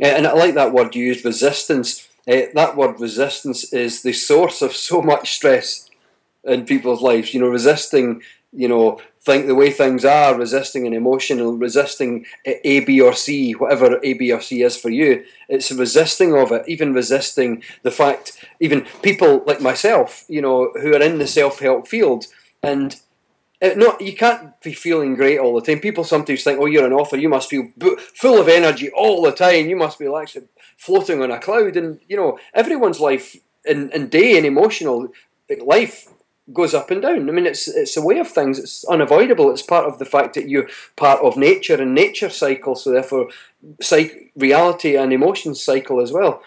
And 0.00 0.26
I 0.26 0.32
like 0.32 0.54
that 0.54 0.72
word 0.72 0.94
you 0.94 1.04
used, 1.04 1.24
resistance. 1.24 2.08
Uh, 2.28 2.42
that 2.54 2.76
word 2.76 3.00
resistance 3.00 3.72
is 3.72 4.02
the 4.02 4.12
source 4.12 4.62
of 4.62 4.72
so 4.72 5.00
much 5.00 5.34
stress 5.36 5.88
in 6.44 6.66
people's 6.66 7.02
lives. 7.02 7.32
You 7.32 7.40
know, 7.40 7.48
resisting 7.48 8.22
you 8.56 8.68
know, 8.68 9.00
think 9.26 9.46
the 9.46 9.54
way 9.56 9.70
things 9.70 10.04
are, 10.04 10.38
resisting 10.38 10.86
an 10.86 10.94
emotional, 10.94 11.58
resisting 11.58 12.24
uh, 12.46 12.52
A, 12.64 12.80
B, 12.80 13.00
or 13.00 13.12
C, 13.12 13.52
whatever 13.52 14.00
A, 14.02 14.12
B, 14.14 14.32
or 14.32 14.40
C 14.40 14.62
is 14.62 14.76
for 14.76 14.88
you. 14.88 15.24
It's 15.48 15.72
resisting 15.72 16.34
of 16.34 16.52
it, 16.52 16.62
even 16.68 16.94
resisting 16.94 17.62
the 17.82 17.90
fact, 17.90 18.42
even 18.60 18.86
people 19.02 19.42
like 19.44 19.60
myself, 19.60 20.24
you 20.28 20.40
know, 20.40 20.72
who 20.80 20.94
are 20.94 21.02
in 21.02 21.18
the 21.18 21.26
self 21.26 21.58
help 21.58 21.88
field, 21.88 22.26
and 22.62 22.94
it, 23.60 23.76
no, 23.78 23.96
you 24.00 24.14
can't 24.14 24.60
be 24.60 24.72
feeling 24.74 25.14
great 25.14 25.38
all 25.38 25.54
the 25.54 25.66
time. 25.66 25.80
People 25.80 26.04
sometimes 26.04 26.44
think, 26.44 26.60
"Oh, 26.60 26.66
you're 26.66 26.86
an 26.86 26.92
author. 26.92 27.16
You 27.16 27.28
must 27.28 27.50
feel 27.50 27.68
full 28.14 28.40
of 28.40 28.48
energy 28.48 28.90
all 28.90 29.22
the 29.22 29.32
time. 29.32 29.68
You 29.68 29.76
must 29.76 29.98
be 29.98 30.08
like 30.08 30.28
floating 30.76 31.22
on 31.22 31.30
a 31.30 31.38
cloud." 31.40 31.76
And 31.76 32.00
you 32.08 32.16
know, 32.16 32.38
everyone's 32.54 33.00
life 33.00 33.34
and, 33.66 33.92
and 33.92 34.10
day 34.10 34.36
and 34.36 34.46
emotional 34.46 35.08
life 35.64 36.08
goes 36.52 36.74
up 36.74 36.90
and 36.90 37.02
down. 37.02 37.28
I 37.28 37.32
mean, 37.32 37.46
it's 37.46 37.68
it's 37.68 37.96
a 37.96 38.02
way 38.02 38.18
of 38.18 38.28
things. 38.28 38.58
It's 38.58 38.84
unavoidable. 38.84 39.50
It's 39.50 39.62
part 39.62 39.86
of 39.86 39.98
the 39.98 40.04
fact 40.04 40.34
that 40.34 40.48
you're 40.48 40.68
part 40.96 41.20
of 41.22 41.36
nature 41.36 41.80
and 41.80 41.94
nature 41.94 42.30
cycle. 42.30 42.74
So 42.74 42.90
therefore, 42.90 43.28
psych- 43.80 44.32
reality 44.36 44.96
and 44.96 45.12
emotions 45.12 45.62
cycle 45.62 46.00
as 46.00 46.12
well. 46.12 46.42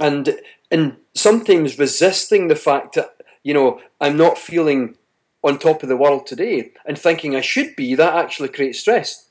And 0.00 0.40
and 0.70 0.96
sometimes 1.14 1.78
resisting 1.78 2.48
the 2.48 2.56
fact 2.56 2.94
that 2.94 3.16
you 3.42 3.54
know 3.54 3.80
I'm 4.00 4.16
not 4.16 4.38
feeling 4.38 4.96
on 5.42 5.58
top 5.58 5.82
of 5.82 5.88
the 5.88 5.96
world 5.96 6.26
today 6.26 6.72
and 6.84 6.98
thinking 6.98 7.36
I 7.36 7.40
should 7.40 7.76
be 7.76 7.94
that 7.94 8.14
actually 8.14 8.48
creates 8.48 8.80
stress. 8.80 9.27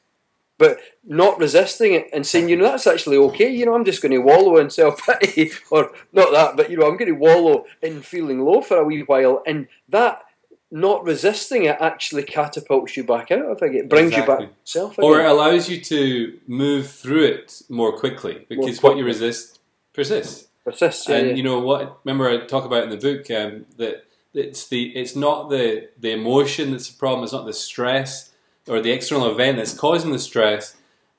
But 0.58 0.80
not 1.04 1.38
resisting 1.38 1.94
it 1.94 2.10
and 2.12 2.26
saying, 2.26 2.50
you 2.50 2.56
know, 2.56 2.64
that's 2.64 2.88
actually 2.88 3.18
okay. 3.18 3.50
You 3.50 3.66
know, 3.66 3.76
I'm 3.76 3.86
just 3.86 4.02
going 4.02 4.12
to 4.12 4.18
wallow 4.18 4.58
in 4.58 4.70
self 4.70 5.06
pity, 5.06 5.52
or 5.72 5.92
not 6.14 6.32
that, 6.32 6.58
but 6.58 6.72
you 6.72 6.78
know, 6.78 6.88
I'm 6.88 6.98
going 6.98 7.14
to 7.14 7.20
wallow 7.20 7.66
in 7.82 8.02
feeling 8.02 8.44
low 8.44 8.62
for 8.62 8.78
a 8.78 8.84
wee 8.84 9.02
while, 9.02 9.44
and 9.46 9.68
that 9.90 10.24
not 10.70 11.04
resisting 11.06 11.64
it 11.64 11.78
actually 11.80 12.24
catapults 12.24 12.98
you 12.98 13.04
back 13.04 13.32
out 13.32 13.46
of 13.46 13.62
it. 13.62 13.76
It 13.76 13.90
brings 13.90 14.12
exactly. 14.12 14.46
you 14.46 14.48
back 14.48 14.56
self. 14.64 15.00
Or 15.00 15.22
it 15.22 15.26
allows 15.26 15.70
you 15.70 15.80
to 15.82 16.40
move 16.48 16.90
through 16.90 17.26
it 17.26 17.62
more 17.70 17.98
quickly 17.98 18.46
because 18.50 18.82
more 18.84 18.92
what 18.92 18.98
you 18.98 19.06
resist 19.06 19.60
persists. 19.94 20.48
Persists. 20.66 21.08
Yeah, 21.08 21.18
and 21.18 21.28
yeah. 21.30 21.34
you 21.36 21.44
know 21.44 21.60
what? 21.60 22.00
Remember, 22.04 22.30
I 22.30 22.46
talk 22.46 22.66
about 22.66 22.84
in 22.84 22.90
the 22.90 22.98
book 22.98 23.32
um, 23.32 23.66
that 23.78 24.06
it's 24.34 24.68
the 24.68 24.88
it's 24.96 25.16
not 25.16 25.50
the 25.50 25.90
the 25.98 26.12
emotion 26.12 26.72
that's 26.72 26.90
the 26.90 26.98
problem. 26.98 27.24
It's 27.24 27.34
not 27.34 27.46
the 27.46 27.54
stress 27.54 28.32
or 28.68 28.82
the 28.82 28.92
external 28.92 29.30
event 29.30 29.58
that's 29.58 29.74
causing 29.74 30.12
the 30.12 30.20
stress. 30.20 30.76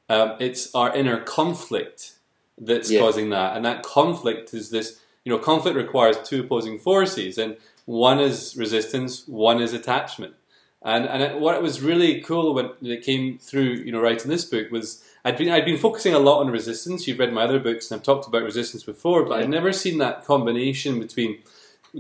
Um, 0.09 0.37
it's 0.41 0.75
our 0.75 0.95
inner 0.95 1.21
conflict 1.21 2.15
that's 2.57 2.91
yeah. 2.91 3.01
causing 3.01 3.31
that, 3.31 3.57
and 3.57 3.65
that 3.65 3.83
conflict 3.83 4.55
is 4.55 4.71
this. 4.71 5.01
You 5.25 5.33
know, 5.33 5.39
conflict 5.39 5.77
requires 5.77 6.17
two 6.25 6.41
opposing 6.41 6.79
forces, 6.79 7.37
and 7.37 7.57
one 7.85 8.19
is 8.21 8.57
resistance, 8.57 9.27
one 9.27 9.61
is 9.61 9.73
attachment. 9.73 10.35
And 10.83 11.07
and 11.07 11.23
it, 11.23 11.41
what 11.41 11.61
was 11.63 11.83
really 11.83 12.21
cool 12.21 12.55
when 12.55 12.71
it 12.83 13.03
came 13.03 13.39
through, 13.39 13.83
you 13.85 13.93
know, 13.93 14.01
writing 14.01 14.31
this 14.31 14.45
book 14.45 14.71
was 14.71 15.03
I'd 15.25 15.37
been 15.37 15.51
I'd 15.51 15.65
been 15.65 15.79
focusing 15.79 16.15
a 16.15 16.19
lot 16.19 16.41
on 16.41 16.51
resistance. 16.51 17.07
You've 17.07 17.19
read 17.19 17.33
my 17.33 17.43
other 17.43 17.59
books, 17.59 17.91
and 17.91 17.99
I've 17.99 18.05
talked 18.05 18.27
about 18.27 18.43
resistance 18.43 18.85
before, 18.85 19.25
but 19.25 19.37
yeah. 19.37 19.45
I'd 19.45 19.51
never 19.51 19.73
seen 19.73 19.99
that 19.99 20.25
combination 20.25 21.01
between 21.01 21.39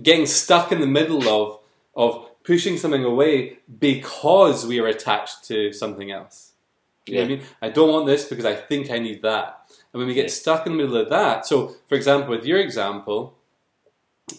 getting 0.02 0.26
stuck 0.26 0.70
in 0.70 0.80
the 0.80 0.86
middle 0.86 1.28
of 1.28 1.58
of 1.94 2.30
pushing 2.48 2.78
something 2.78 3.04
away 3.04 3.58
because 3.78 4.66
we 4.66 4.80
are 4.80 4.86
attached 4.86 5.44
to 5.44 5.70
something 5.70 6.10
else. 6.10 6.52
You 7.06 7.14
yeah. 7.14 7.20
know 7.20 7.26
what 7.26 7.34
I 7.34 7.36
mean? 7.36 7.46
I 7.60 7.68
don't 7.68 7.92
want 7.92 8.06
this 8.06 8.24
because 8.24 8.46
I 8.46 8.54
think 8.54 8.90
I 8.90 8.98
need 8.98 9.20
that. 9.20 9.70
And 9.92 9.98
when 9.98 10.08
we 10.08 10.14
get 10.14 10.30
stuck 10.30 10.66
in 10.66 10.72
the 10.72 10.78
middle 10.78 10.96
of 10.96 11.10
that, 11.10 11.44
so 11.44 11.76
for 11.88 11.94
example, 11.94 12.30
with 12.30 12.46
your 12.46 12.58
example, 12.58 13.36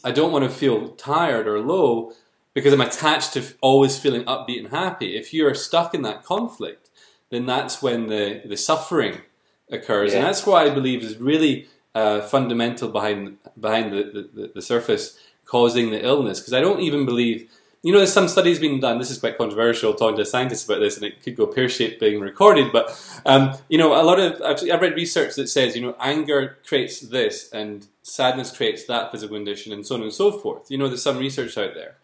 I 0.03 0.09
don't 0.09 0.31
want 0.31 0.43
to 0.43 0.49
feel 0.49 0.89
tired 0.89 1.47
or 1.47 1.59
low 1.59 2.13
because 2.55 2.73
I'm 2.73 2.81
attached 2.81 3.33
to 3.33 3.43
always 3.61 3.99
feeling 3.99 4.23
upbeat 4.23 4.57
and 4.57 4.69
happy. 4.69 5.15
If 5.15 5.31
you're 5.31 5.53
stuck 5.53 5.93
in 5.93 6.01
that 6.01 6.23
conflict, 6.23 6.89
then 7.29 7.45
that's 7.45 7.79
when 7.83 8.07
the, 8.07 8.41
the 8.43 8.57
suffering 8.57 9.21
occurs. 9.71 10.13
Yeah. 10.13 10.19
And 10.19 10.27
that's 10.27 10.47
what 10.47 10.65
I 10.65 10.73
believe 10.73 11.03
is 11.03 11.17
really 11.17 11.67
uh, 11.93 12.21
fundamental 12.21 12.89
behind 12.89 13.37
behind 13.59 13.93
the, 13.93 14.29
the, 14.33 14.51
the 14.55 14.61
surface 14.63 15.19
causing 15.45 15.91
the 15.91 16.03
illness. 16.03 16.39
Because 16.39 16.53
I 16.53 16.61
don't 16.61 16.79
even 16.79 17.05
believe 17.05 17.49
you 17.81 17.93
know, 17.93 17.99
there's 17.99 18.11
some 18.11 18.27
studies 18.27 18.59
being 18.59 18.79
done. 18.79 18.97
This 18.97 19.09
is 19.09 19.19
quite 19.19 19.37
controversial, 19.37 19.93
talking 19.93 20.17
to 20.17 20.25
scientists 20.25 20.65
about 20.65 20.79
this, 20.79 20.97
and 20.97 21.05
it 21.05 21.23
could 21.23 21.37
go 21.37 21.47
pear 21.47 21.69
shaped 21.69 21.99
being 21.99 22.19
recorded. 22.19 22.71
But 22.73 23.21
um, 23.25 23.53
you 23.69 23.77
know, 23.77 23.93
a 23.99 24.03
lot 24.03 24.19
of 24.19 24.41
I've, 24.41 24.69
I've, 24.69 24.81
read 24.81 24.95
research 24.95 25.35
that 25.35 25.47
says 25.47 25.75
you 25.75 25.81
know 25.81 25.95
anger 25.99 26.57
creates 26.67 26.99
this, 26.99 27.49
and 27.51 27.87
sadness 28.03 28.55
creates 28.55 28.85
that 28.85 29.11
physical 29.11 29.37
condition, 29.37 29.71
and 29.71 29.85
so 29.87 29.95
on 29.95 30.01
and 30.01 30.13
so 30.13 30.31
forth. 30.31 30.69
You 30.69 30.77
know, 30.77 30.87
there's 30.87 31.03
some 31.03 31.17
research 31.17 31.57
out 31.57 31.73
there, 31.73 31.95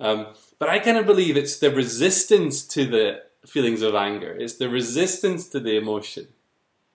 um, 0.00 0.26
but 0.58 0.68
I 0.68 0.80
kind 0.80 0.98
of 0.98 1.06
believe 1.06 1.36
it's 1.36 1.58
the 1.58 1.70
resistance 1.70 2.64
to 2.68 2.84
the 2.86 3.22
feelings 3.46 3.82
of 3.82 3.94
anger. 3.94 4.36
It's 4.38 4.54
the 4.54 4.68
resistance 4.68 5.48
to 5.50 5.60
the 5.60 5.76
emotion. 5.76 6.26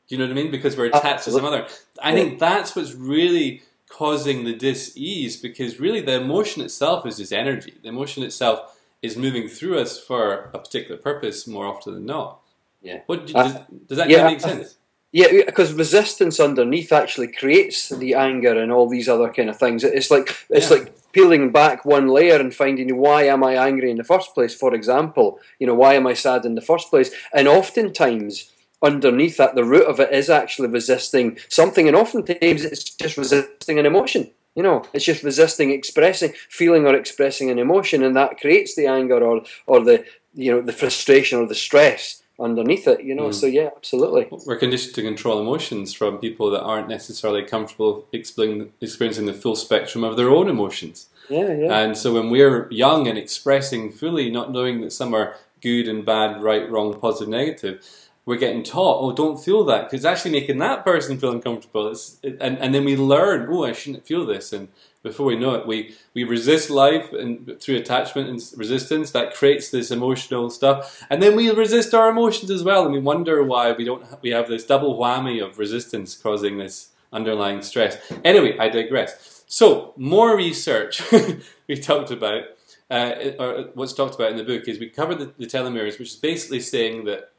Do 0.07 0.15
you 0.15 0.19
know 0.19 0.25
what 0.25 0.37
I 0.37 0.43
mean? 0.43 0.51
Because 0.51 0.77
we're 0.77 0.87
attached 0.87 1.23
to 1.23 1.31
some 1.31 1.45
other. 1.45 1.67
I 2.01 2.11
think 2.11 2.37
that's 2.37 2.75
what's 2.75 2.93
really 2.93 3.63
causing 3.89 4.43
the 4.43 4.53
dis-ease 4.53 5.37
because 5.37 5.79
really 5.79 6.01
the 6.01 6.15
emotion 6.15 6.61
itself 6.61 7.05
is 7.05 7.17
just 7.17 7.33
energy. 7.33 7.73
The 7.81 7.89
emotion 7.89 8.23
itself 8.23 8.77
is 9.01 9.15
moving 9.15 9.47
through 9.47 9.79
us 9.79 9.99
for 9.99 10.49
a 10.53 10.59
particular 10.59 10.99
purpose 10.99 11.47
more 11.47 11.65
often 11.65 11.93
than 11.93 12.05
not. 12.05 12.39
Yeah. 12.81 13.01
What 13.05 13.27
does, 13.27 13.53
does 13.87 13.97
that 13.97 14.09
yeah, 14.09 14.25
make 14.25 14.41
sense? 14.41 14.77
Yeah, 15.11 15.45
because 15.45 15.71
resistance 15.71 16.41
underneath 16.41 16.91
actually 16.91 17.31
creates 17.31 17.87
the 17.87 18.15
anger 18.15 18.59
and 18.61 18.69
all 18.69 18.89
these 18.89 19.07
other 19.07 19.31
kind 19.31 19.49
of 19.49 19.57
things. 19.57 19.83
It's 19.85 20.11
like 20.11 20.35
it's 20.49 20.69
yeah. 20.69 20.77
like 20.77 21.11
peeling 21.13 21.51
back 21.51 21.85
one 21.85 22.09
layer 22.09 22.37
and 22.37 22.53
finding 22.53 22.97
why 22.97 23.23
am 23.23 23.41
I 23.41 23.55
angry 23.55 23.89
in 23.89 23.97
the 23.97 24.03
first 24.03 24.33
place. 24.33 24.53
For 24.53 24.73
example, 24.73 25.39
you 25.57 25.67
know 25.67 25.73
why 25.73 25.93
am 25.93 26.05
I 26.05 26.15
sad 26.15 26.43
in 26.43 26.55
the 26.55 26.61
first 26.61 26.89
place? 26.89 27.11
And 27.33 27.47
oftentimes 27.47 28.51
underneath 28.81 29.37
that, 29.37 29.55
the 29.55 29.63
root 29.63 29.87
of 29.87 29.99
it 29.99 30.11
is 30.11 30.29
actually 30.29 30.67
resisting 30.67 31.37
something, 31.49 31.87
and 31.87 31.95
oftentimes 31.95 32.63
it's 32.63 32.83
just 32.83 33.17
resisting 33.17 33.79
an 33.79 33.85
emotion. 33.85 34.31
You 34.55 34.63
know, 34.63 34.85
it's 34.93 35.05
just 35.05 35.23
resisting 35.23 35.71
expressing, 35.71 36.33
feeling 36.49 36.85
or 36.85 36.95
expressing 36.95 37.49
an 37.49 37.59
emotion, 37.59 38.03
and 38.03 38.15
that 38.15 38.39
creates 38.39 38.75
the 38.75 38.87
anger 38.87 39.21
or 39.21 39.43
or 39.67 39.83
the 39.83 40.05
you 40.33 40.51
know 40.51 40.61
the 40.61 40.73
frustration 40.73 41.39
or 41.39 41.47
the 41.47 41.55
stress 41.55 42.21
underneath 42.39 42.87
it. 42.87 43.03
You 43.03 43.15
know, 43.15 43.29
mm. 43.29 43.33
so 43.33 43.47
yeah, 43.47 43.69
absolutely. 43.75 44.27
We're 44.45 44.57
conditioned 44.57 44.95
to 44.95 45.01
control 45.01 45.41
emotions 45.41 45.93
from 45.93 46.19
people 46.19 46.49
that 46.51 46.63
aren't 46.63 46.87
necessarily 46.87 47.43
comfortable 47.43 48.07
experiencing 48.13 49.25
the 49.25 49.33
full 49.33 49.55
spectrum 49.55 50.03
of 50.03 50.15
their 50.15 50.29
own 50.29 50.47
emotions. 50.47 51.07
Yeah, 51.29 51.51
yeah. 51.53 51.79
And 51.79 51.97
so 51.97 52.13
when 52.13 52.29
we're 52.29 52.71
young 52.71 53.07
and 53.07 53.17
expressing 53.17 53.91
fully, 53.91 54.29
not 54.29 54.51
knowing 54.51 54.81
that 54.81 54.93
some 54.93 55.13
are 55.13 55.35
good 55.61 55.87
and 55.87 56.05
bad, 56.05 56.41
right, 56.41 56.69
wrong, 56.69 56.99
positive, 56.99 57.29
negative 57.29 57.83
we're 58.25 58.37
getting 58.37 58.63
taught, 58.63 59.01
oh, 59.01 59.13
don't 59.13 59.37
feel 59.37 59.63
that, 59.65 59.83
because 59.83 59.99
it's 59.99 60.05
actually 60.05 60.31
making 60.31 60.57
that 60.57 60.83
person 60.83 61.19
feel 61.19 61.31
uncomfortable. 61.31 61.91
It, 61.91 62.37
and, 62.41 62.57
and 62.57 62.73
then 62.73 62.83
we 62.83 62.95
learn, 62.95 63.47
oh, 63.51 63.65
I 63.65 63.71
shouldn't 63.71 64.05
feel 64.05 64.25
this. 64.25 64.51
And 64.51 64.69
before 65.03 65.27
we 65.27 65.37
know 65.37 65.53
it, 65.53 65.67
we, 65.67 65.95
we 66.15 66.23
resist 66.23 66.71
life 66.71 67.13
and 67.13 67.61
through 67.61 67.75
attachment 67.75 68.27
and 68.27 68.41
resistance 68.57 69.11
that 69.11 69.35
creates 69.35 69.69
this 69.69 69.91
emotional 69.91 70.49
stuff. 70.49 71.03
And 71.11 71.21
then 71.21 71.35
we 71.35 71.51
resist 71.51 71.93
our 71.93 72.09
emotions 72.09 72.49
as 72.49 72.63
well. 72.63 72.83
And 72.83 72.93
we 72.93 72.99
wonder 72.99 73.43
why 73.43 73.71
we 73.73 73.83
don't 73.83 74.03
we 74.23 74.31
have 74.31 74.49
this 74.49 74.65
double 74.65 74.97
whammy 74.97 75.45
of 75.45 75.59
resistance 75.59 76.15
causing 76.15 76.57
this 76.57 76.89
underlying 77.13 77.61
stress. 77.61 77.97
Anyway, 78.23 78.57
I 78.57 78.69
digress. 78.69 79.43
So, 79.47 79.93
more 79.95 80.35
research 80.35 81.03
we 81.67 81.77
talked 81.77 82.09
about, 82.09 82.45
uh, 82.89 83.11
or 83.37 83.69
what's 83.75 83.93
talked 83.93 84.15
about 84.15 84.31
in 84.31 84.37
the 84.37 84.43
book, 84.43 84.67
is 84.67 84.79
we 84.79 84.89
covered 84.89 85.19
the, 85.19 85.31
the 85.37 85.45
telomeres, 85.45 85.99
which 85.99 86.09
is 86.09 86.15
basically 86.15 86.59
saying 86.59 87.05
that 87.05 87.31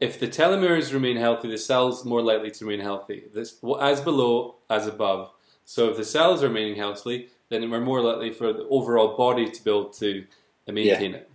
if 0.00 0.18
the 0.18 0.28
telomeres 0.28 0.92
remain 0.92 1.16
healthy, 1.16 1.48
the 1.48 1.58
cell's 1.58 2.04
more 2.04 2.22
likely 2.22 2.50
to 2.50 2.64
remain 2.64 2.84
healthy. 2.84 3.24
This, 3.32 3.56
as 3.80 4.00
below, 4.00 4.56
as 4.68 4.86
above. 4.86 5.30
So 5.64 5.88
if 5.90 5.96
the 5.96 6.04
cells 6.04 6.42
are 6.42 6.48
remaining 6.48 6.76
healthy, 6.76 7.28
then 7.48 7.70
we're 7.70 7.80
more 7.80 8.02
likely 8.02 8.30
for 8.30 8.52
the 8.52 8.66
overall 8.68 9.16
body 9.16 9.50
to 9.50 9.64
be 9.64 9.70
able 9.70 9.86
to 9.86 10.24
maintain 10.66 11.12
yeah. 11.12 11.18
it. 11.18 11.30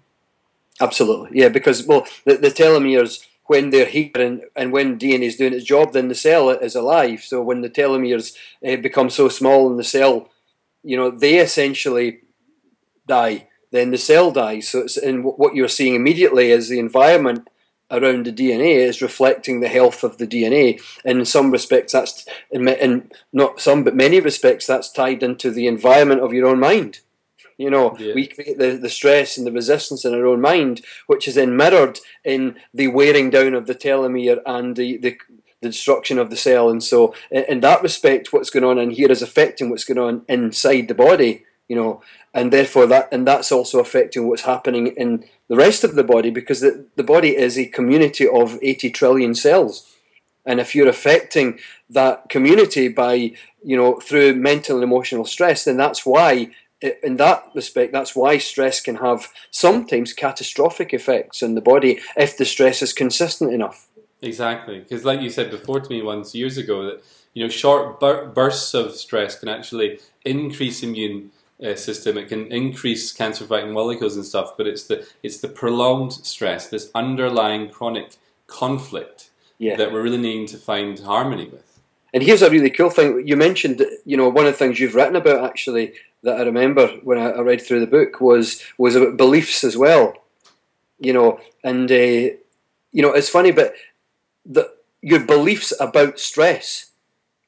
Absolutely, 0.81 1.39
yeah, 1.39 1.49
because 1.49 1.85
well, 1.85 2.05
the, 2.25 2.35
the 2.35 2.49
telomeres 2.49 3.25
when 3.49 3.71
they're 3.71 3.87
here 3.87 4.11
and, 4.13 4.43
and 4.55 4.71
when 4.71 4.99
DNA 4.99 5.23
is 5.23 5.35
doing 5.35 5.53
its 5.53 5.65
job, 5.65 5.91
then 5.91 6.07
the 6.07 6.13
cell 6.13 6.51
is 6.51 6.75
alive. 6.75 7.23
So 7.23 7.41
when 7.41 7.61
the 7.61 7.69
telomeres 7.69 8.35
uh, 8.65 8.75
become 8.75 9.09
so 9.09 9.27
small 9.27 9.71
in 9.71 9.77
the 9.77 9.83
cell, 9.83 10.29
you 10.83 10.95
know, 10.95 11.09
they 11.09 11.39
essentially 11.39 12.19
die. 13.07 13.47
Then 13.71 13.89
the 13.89 13.97
cell 13.97 14.29
dies. 14.29 14.69
So 14.69 14.81
it's, 14.81 14.97
and 14.97 15.23
what 15.23 15.55
you're 15.55 15.67
seeing 15.67 15.95
immediately 15.95 16.51
is 16.51 16.69
the 16.69 16.77
environment 16.77 17.47
around 17.91 18.25
the 18.25 18.33
DNA 18.33 18.75
is 18.75 19.01
reflecting 19.01 19.59
the 19.59 19.67
health 19.67 20.03
of 20.03 20.17
the 20.17 20.27
DNA. 20.27 20.81
And 21.03 21.19
in 21.19 21.25
some 21.25 21.51
respects, 21.51 21.93
that's 21.93 22.25
in, 22.51 22.67
in 22.67 23.09
not 23.33 23.59
some, 23.59 23.83
but 23.83 23.95
many 23.95 24.19
respects, 24.19 24.67
that's 24.67 24.91
tied 24.91 25.23
into 25.23 25.51
the 25.51 25.67
environment 25.67 26.21
of 26.21 26.33
your 26.33 26.47
own 26.47 26.59
mind. 26.59 26.99
You 27.59 27.69
know, 27.69 27.97
yeah. 27.99 28.13
we 28.13 28.27
create 28.27 28.57
the, 28.57 28.77
the 28.77 28.89
stress 28.89 29.37
and 29.37 29.45
the 29.45 29.51
resistance 29.51 30.05
in 30.05 30.13
our 30.13 30.25
own 30.25 30.39
mind, 30.39 30.81
which 31.07 31.27
is 31.27 31.35
then 31.35 31.57
mirrored 31.57 31.99
in 32.23 32.55
the 32.73 32.87
wearing 32.87 33.29
down 33.29 33.53
of 33.53 33.67
the 33.67 33.75
telomere 33.75 34.39
and 34.45 34.77
the, 34.77 34.95
the, 34.97 35.17
the 35.61 35.67
destruction 35.67 36.17
of 36.17 36.29
the 36.29 36.37
cell. 36.37 36.69
And 36.69 36.81
so, 36.81 37.13
in, 37.29 37.43
in 37.49 37.59
that 37.59 37.83
respect, 37.83 38.31
what's 38.31 38.49
going 38.49 38.63
on 38.63 38.77
in 38.77 38.91
here 38.91 39.11
is 39.11 39.21
affecting 39.21 39.69
what's 39.69 39.83
going 39.83 39.97
on 39.97 40.21
inside 40.29 40.87
the 40.87 40.95
body. 40.95 41.43
You 41.67 41.75
know, 41.75 42.01
and 42.33 42.53
therefore 42.53 42.85
that 42.87 43.07
and 43.11 43.27
that's 43.27 43.51
also 43.51 43.79
affecting 43.79 44.27
what's 44.27 44.43
happening 44.43 44.87
in 44.87 45.25
the 45.47 45.55
rest 45.55 45.83
of 45.83 45.95
the 45.95 46.03
body 46.03 46.29
because 46.29 46.61
the, 46.61 46.85
the 46.95 47.03
body 47.03 47.35
is 47.35 47.57
a 47.57 47.65
community 47.65 48.27
of 48.27 48.59
80 48.61 48.91
trillion 48.91 49.35
cells 49.35 49.87
and 50.45 50.59
if 50.59 50.75
you're 50.75 50.87
affecting 50.87 51.59
that 51.89 52.29
community 52.29 52.87
by 52.87 53.13
you 53.63 53.75
know 53.75 53.99
through 53.99 54.35
mental 54.35 54.77
and 54.77 54.83
emotional 54.83 55.25
stress 55.25 55.63
then 55.63 55.77
that's 55.77 56.05
why 56.05 56.49
in 56.81 57.17
that 57.17 57.45
respect, 57.53 57.91
that's 57.91 58.15
why 58.15 58.37
stress 58.37 58.79
can 58.79 58.95
have 58.95 59.31
sometimes 59.51 60.13
catastrophic 60.13 60.93
effects 60.93 61.43
on 61.43 61.55
the 61.55 61.61
body 61.61 61.99
if 62.15 62.37
the 62.37 62.45
stress 62.45 62.81
is 62.81 62.93
consistent 62.93 63.53
enough. 63.53 63.87
Exactly, 64.21 64.79
because 64.79 65.05
like 65.05 65.21
you 65.21 65.29
said 65.29 65.51
before 65.51 65.79
to 65.79 65.89
me 65.89 66.01
once 66.01 66.35
years 66.35 66.57
ago, 66.57 66.85
that 66.85 67.03
you 67.33 67.43
know 67.43 67.49
short 67.49 67.99
bur- 67.99 68.27
bursts 68.27 68.73
of 68.73 68.95
stress 68.95 69.39
can 69.39 69.49
actually 69.49 69.99
increase 70.25 70.83
immune 70.83 71.31
uh, 71.63 71.75
system. 71.75 72.17
It 72.17 72.29
can 72.29 72.51
increase 72.51 73.11
cancer 73.11 73.45
fighting 73.45 73.73
molecules 73.73 74.15
and 74.15 74.25
stuff, 74.25 74.55
but 74.57 74.67
it's 74.67 74.83
the 74.83 75.07
it's 75.23 75.39
the 75.39 75.47
prolonged 75.47 76.13
stress, 76.13 76.69
this 76.69 76.89
underlying 76.95 77.69
chronic 77.69 78.15
conflict 78.47 79.29
yeah. 79.57 79.75
that 79.75 79.91
we're 79.91 80.01
really 80.01 80.17
needing 80.17 80.47
to 80.47 80.57
find 80.57 80.99
harmony 80.99 81.47
with. 81.47 81.79
And 82.13 82.23
here's 82.23 82.41
a 82.41 82.49
really 82.49 82.71
cool 82.71 82.89
thing 82.89 83.27
you 83.27 83.35
mentioned. 83.35 83.85
You 84.05 84.17
know, 84.17 84.29
one 84.29 84.45
of 84.45 84.53
the 84.53 84.57
things 84.57 84.79
you've 84.79 84.95
written 84.95 85.15
about 85.15 85.45
actually 85.45 85.93
that 86.23 86.37
I 86.39 86.43
remember 86.43 86.87
when 87.03 87.17
I, 87.17 87.29
I 87.31 87.41
read 87.41 87.61
through 87.61 87.81
the 87.81 87.87
book 87.87 88.19
was 88.19 88.63
was 88.77 88.95
about 88.95 89.17
beliefs 89.17 89.63
as 89.63 89.77
well. 89.77 90.15
You 90.99 91.13
know, 91.13 91.39
and 91.63 91.91
uh, 91.91 92.35
you 92.91 93.01
know 93.01 93.13
it's 93.13 93.29
funny, 93.29 93.51
but 93.51 93.73
the, 94.45 94.71
your 95.01 95.19
beliefs 95.19 95.73
about 95.79 96.19
stress 96.19 96.91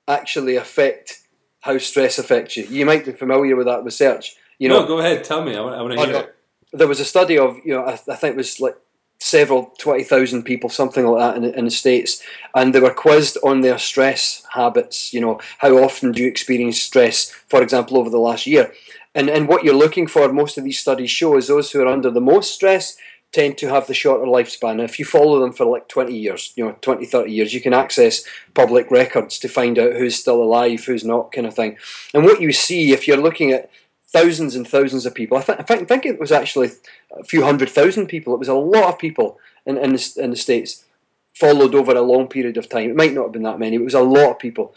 actually 0.07 0.55
affect 0.55 1.20
how 1.61 1.77
stress 1.77 2.19
affects 2.19 2.57
you. 2.57 2.65
You 2.65 2.85
might 2.85 3.05
be 3.05 3.13
familiar 3.13 3.55
with 3.55 3.67
that 3.67 3.83
research. 3.83 4.35
You 4.59 4.69
know, 4.69 4.81
no, 4.81 4.87
go 4.87 4.99
ahead, 4.99 5.23
tell 5.23 5.43
me. 5.43 5.55
I 5.55 5.61
want, 5.61 5.75
I 5.75 5.81
want 5.81 5.93
to 5.93 6.05
hear 6.05 6.15
it. 6.17 6.35
There 6.73 6.87
was 6.87 6.99
a 6.99 7.05
study 7.05 7.37
of 7.37 7.57
you 7.65 7.73
know 7.73 7.85
I, 7.85 7.93
I 7.93 8.15
think 8.15 8.33
it 8.33 8.37
was 8.37 8.59
like 8.59 8.75
several 9.21 9.71
20,000 9.77 10.43
people, 10.43 10.67
something 10.67 11.05
like 11.05 11.19
that, 11.19 11.37
in, 11.37 11.53
in, 11.53 11.65
the 11.65 11.71
States. 11.71 12.23
And 12.55 12.73
they 12.73 12.79
were 12.79 12.93
quizzed 12.93 13.37
on 13.43 13.61
their 13.61 13.77
stress 13.77 14.43
habits. 14.51 15.13
You 15.13 15.21
know, 15.21 15.39
how 15.59 15.77
often 15.77 16.11
do 16.11 16.23
you 16.23 16.27
experience 16.27 16.81
stress, 16.81 17.29
for 17.29 17.61
example, 17.61 17.97
over 17.97 18.09
the 18.09 18.17
last 18.17 18.47
year? 18.47 18.73
And, 19.13 19.29
and 19.29 19.47
what 19.47 19.63
you're 19.63 19.75
looking 19.75 20.07
for, 20.07 20.31
most 20.33 20.57
of 20.57 20.63
these 20.63 20.79
studies 20.79 21.11
show, 21.11 21.37
is 21.37 21.47
those 21.47 21.71
who 21.71 21.81
are 21.81 21.87
under 21.87 22.09
the 22.09 22.21
most 22.21 22.53
stress 22.53 22.97
tend 23.31 23.57
to 23.57 23.69
have 23.69 23.87
the 23.87 23.93
shorter 23.93 24.25
lifespan. 24.25 24.71
And 24.71 24.81
if 24.81 24.99
you 24.99 25.05
follow 25.05 25.39
them 25.39 25.53
for 25.53 25.65
like 25.65 25.87
20 25.87 26.15
years, 26.15 26.51
you 26.55 26.65
know, 26.65 26.75
20, 26.81 27.05
30 27.05 27.31
years, 27.31 27.53
you 27.53 27.61
can 27.61 27.73
access 27.73 28.23
public 28.53 28.91
records 28.91 29.39
to 29.39 29.47
find 29.47 29.79
out 29.79 29.93
who's 29.93 30.15
still 30.15 30.41
alive, 30.41 30.83
who's 30.83 31.05
not, 31.05 31.31
kind 31.31 31.47
of 31.47 31.53
thing. 31.53 31.77
And 32.13 32.25
what 32.25 32.41
you 32.41 32.51
see, 32.51 32.91
if 32.91 33.07
you're 33.07 33.17
looking 33.17 33.51
at 33.51 33.69
thousands 34.11 34.55
and 34.55 34.67
thousands 34.67 35.05
of 35.05 35.15
people. 35.15 35.37
I, 35.37 35.41
th- 35.41 35.59
I 35.59 35.63
think, 35.63 35.87
think 35.87 36.05
it 36.05 36.19
was 36.19 36.31
actually 36.31 36.71
a 37.17 37.23
few 37.23 37.43
hundred 37.43 37.69
thousand 37.69 38.07
people. 38.07 38.33
It 38.33 38.39
was 38.39 38.47
a 38.47 38.53
lot 38.53 38.89
of 38.93 38.99
people 38.99 39.39
in, 39.65 39.77
in, 39.77 39.93
the, 39.93 40.13
in 40.17 40.31
the 40.31 40.35
States 40.35 40.85
followed 41.33 41.73
over 41.73 41.93
a 41.93 42.01
long 42.01 42.27
period 42.27 42.57
of 42.57 42.67
time. 42.67 42.89
It 42.89 42.95
might 42.95 43.13
not 43.13 43.23
have 43.23 43.31
been 43.31 43.43
that 43.43 43.59
many, 43.59 43.77
but 43.77 43.83
it 43.83 43.85
was 43.85 43.93
a 43.93 44.01
lot 44.01 44.31
of 44.31 44.39
people. 44.39 44.75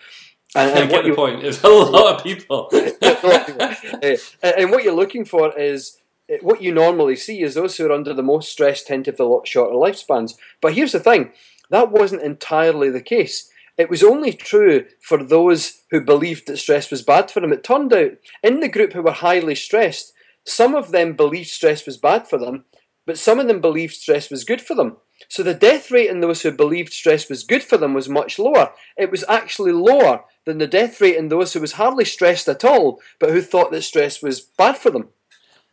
And, 0.55 0.71
and 0.71 0.79
I 0.79 0.87
get 0.87 1.03
the 1.03 1.09
you, 1.09 1.15
point. 1.17 1.45
It's 1.45 1.63
a 1.65 1.69
lot 1.69 2.17
of 2.17 2.23
people. 2.23 2.71
Eh, 4.03 4.17
and 4.43 4.71
what 4.71 4.85
you're 4.85 4.95
looking 4.95 5.25
for 5.25 5.57
is 5.59 5.99
Eh, 6.29 6.39
what 6.43 6.63
you 6.63 6.73
normally 6.73 7.17
see 7.17 7.43
is 7.43 7.55
those 7.55 7.77
who 7.77 7.87
are 7.87 7.93
under 7.93 8.15
the 8.15 8.23
most 8.23 8.51
stress 8.51 8.83
tend 8.83 9.05
to 9.05 9.11
have 9.11 9.21
a 9.21 9.25
lot 9.25 9.47
shorter 9.47 9.75
lifespans. 9.75 10.35
But 10.61 10.75
here's 10.75 10.93
the 10.93 11.01
thing: 11.01 11.33
that 11.71 11.91
wasn't 11.91 12.23
entirely 12.23 12.91
the 12.91 13.01
case. 13.01 13.51
It 13.77 13.91
was 13.91 14.05
only 14.05 14.33
true 14.33 14.87
for 15.01 15.23
those 15.23 15.83
who 15.91 16.01
believed 16.01 16.47
that 16.47 16.59
stress 16.59 16.91
was 16.91 17.03
bad 17.03 17.31
for 17.31 17.41
them. 17.41 17.53
It 17.53 17.65
turned 17.65 17.93
out 17.93 18.13
in 18.43 18.61
the 18.61 18.69
group 18.69 18.93
who 18.93 19.03
were 19.03 19.11
highly 19.11 19.57
stressed, 19.57 20.13
some 20.45 20.75
of 20.75 20.91
them 20.91 21.15
believed 21.15 21.49
stress 21.49 21.87
was 21.87 21.97
bad 21.97 22.29
for 22.29 22.39
them, 22.39 22.67
but 23.07 23.19
some 23.19 23.41
of 23.41 23.49
them 23.49 23.61
believed 23.61 23.95
stress 23.95 24.31
was 24.31 24.45
good 24.45 24.61
for 24.61 24.75
them. 24.75 24.99
So 25.29 25.43
the 25.43 25.55
death 25.55 25.91
rate 25.91 26.11
in 26.11 26.21
those 26.21 26.43
who 26.43 26.51
believed 26.53 26.93
stress 26.93 27.29
was 27.29 27.45
good 27.45 27.63
for 27.63 27.79
them 27.79 27.95
was 27.95 28.09
much 28.09 28.39
lower. 28.39 28.73
It 28.97 29.11
was 29.11 29.25
actually 29.29 29.73
lower 29.73 30.25
than 30.45 30.59
the 30.59 30.67
death 30.67 31.01
rate 31.01 31.17
in 31.17 31.29
those 31.29 31.53
who 31.53 31.61
was 31.61 31.73
hardly 31.73 32.05
stressed 32.05 32.47
at 32.49 32.65
all, 32.65 33.01
but 33.19 33.31
who 33.31 33.41
thought 33.41 33.71
that 33.73 33.83
stress 33.83 34.23
was 34.23 34.41
bad 34.41 34.77
for 34.77 34.91
them. 34.91 35.09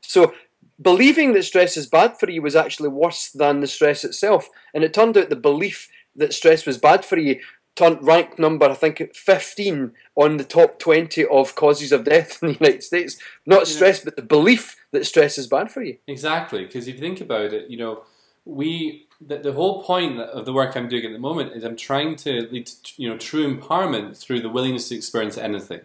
So 0.02 0.34
believing 0.82 1.34
that 1.34 1.44
stress 1.44 1.78
is 1.78 1.88
bad 1.88 2.20
for 2.20 2.30
you 2.30 2.42
was 2.42 2.56
actually 2.56 2.90
worse 2.90 3.30
than 3.30 3.62
the 3.62 3.68
stress 3.68 4.04
itself. 4.04 4.50
And 4.74 4.84
it 4.84 4.94
turned 4.94 5.18
out 5.18 5.30
the 5.30 5.36
belief 5.36 5.88
that 6.16 6.34
stress 6.34 6.66
was 6.66 6.78
bad 6.78 7.06
for 7.06 7.18
you 7.18 7.40
turned 7.76 8.06
ranked 8.06 8.38
number, 8.38 8.70
I 8.70 8.74
think, 8.74 9.16
15 9.16 9.94
on 10.16 10.38
the 10.38 10.44
top 10.44 10.80
20 10.80 11.26
of 11.26 11.56
causes 11.56 11.92
of 11.92 12.04
death 12.04 12.40
in 12.44 12.50
the 12.50 12.58
United 12.60 12.84
States. 12.84 13.18
Not 13.46 13.68
stress, 13.68 14.04
but 14.04 14.16
the 14.16 14.22
belief 14.22 14.78
that 14.92 15.06
stress 15.06 15.38
is 15.38 15.48
bad 15.48 15.72
for 15.72 15.82
you. 15.82 15.98
Exactly, 16.08 16.66
because 16.66 16.88
if 16.88 16.96
you 16.96 17.02
think 17.02 17.22
about 17.22 17.54
it, 17.54 17.70
you 17.70 17.78
know, 17.78 18.04
we 18.44 19.08
the, 19.26 19.38
the 19.38 19.54
whole 19.54 19.84
point 19.84 20.20
of 20.20 20.46
the 20.46 20.54
work 20.54 20.76
I'm 20.76 20.90
doing 20.90 21.06
at 21.06 21.12
the 21.12 21.20
moment 21.20 21.54
is 21.54 21.64
I'm 21.64 21.76
trying 21.76 22.16
to 22.18 22.48
lead 22.50 22.66
to, 22.66 23.02
you 23.02 23.08
know 23.08 23.18
true 23.18 23.56
empowerment 23.56 24.18
through 24.18 24.42
the 24.42 24.50
willingness 24.50 24.90
to 24.90 24.96
experience 24.96 25.38
anything. 25.38 25.82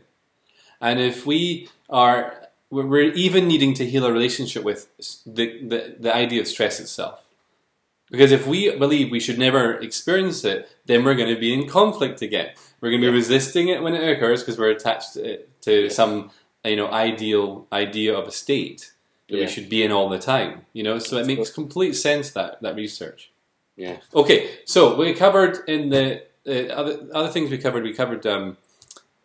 And 0.81 0.99
if 0.99 1.27
we 1.27 1.69
are 1.91 2.46
we're 2.71 3.13
even 3.13 3.47
needing 3.47 3.75
to 3.75 3.87
heal 3.87 4.05
our 4.05 4.13
relationship 4.13 4.65
with 4.65 4.89
the, 5.25 5.61
the, 5.63 5.97
the 6.01 6.15
idea 6.15 6.41
of 6.41 6.49
stress 6.49 6.81
itself. 6.81 7.23
Because 8.11 8.31
if 8.31 8.47
we 8.47 8.75
believe 8.77 9.11
we 9.11 9.21
should 9.21 9.39
never 9.39 9.75
experience 9.75 10.45
it, 10.45 10.75
then 10.87 11.05
we're 11.05 11.15
going 11.15 11.35
to 11.35 11.41
be 11.41 11.53
in 11.53 11.69
conflict 11.69 12.23
again. 12.23 12.51
We're 12.81 12.91
going 12.91 13.01
to 13.01 13.07
be 13.07 13.11
yeah. 13.11 13.19
resisting 13.19 13.69
it 13.69 13.83
when 13.83 13.95
it 13.95 14.17
occurs 14.17 14.43
because 14.43 14.59
we're 14.59 14.71
attached 14.71 15.15
to, 15.15 15.39
to 15.63 15.83
yeah. 15.85 15.89
some 15.89 16.31
you 16.65 16.77
know 16.77 16.91
ideal 16.91 17.67
idea 17.73 18.17
of 18.17 18.29
a 18.29 18.33
state 18.33 18.93
that 19.29 19.37
yeah. 19.37 19.45
we 19.45 19.51
should 19.51 19.69
be 19.69 19.83
in 19.83 19.91
all 19.91 20.09
the 20.09 20.19
time. 20.19 20.67
You 20.73 20.83
know, 20.83 20.99
so 20.99 21.17
it 21.17 21.27
makes 21.27 21.51
complete 21.51 21.95
sense 21.95 22.31
that 22.31 22.63
that 22.63 22.77
research. 22.77 23.33
Yeah. 23.77 23.99
Okay, 24.15 24.51
so 24.65 24.97
we 24.97 25.13
covered 25.15 25.69
in 25.69 25.91
the 25.91 26.23
uh, 26.47 26.73
other 26.73 27.09
other 27.13 27.29
things 27.29 27.51
we 27.51 27.59
covered. 27.59 27.83
We 27.83 27.93
covered 27.93 28.25
um, 28.27 28.57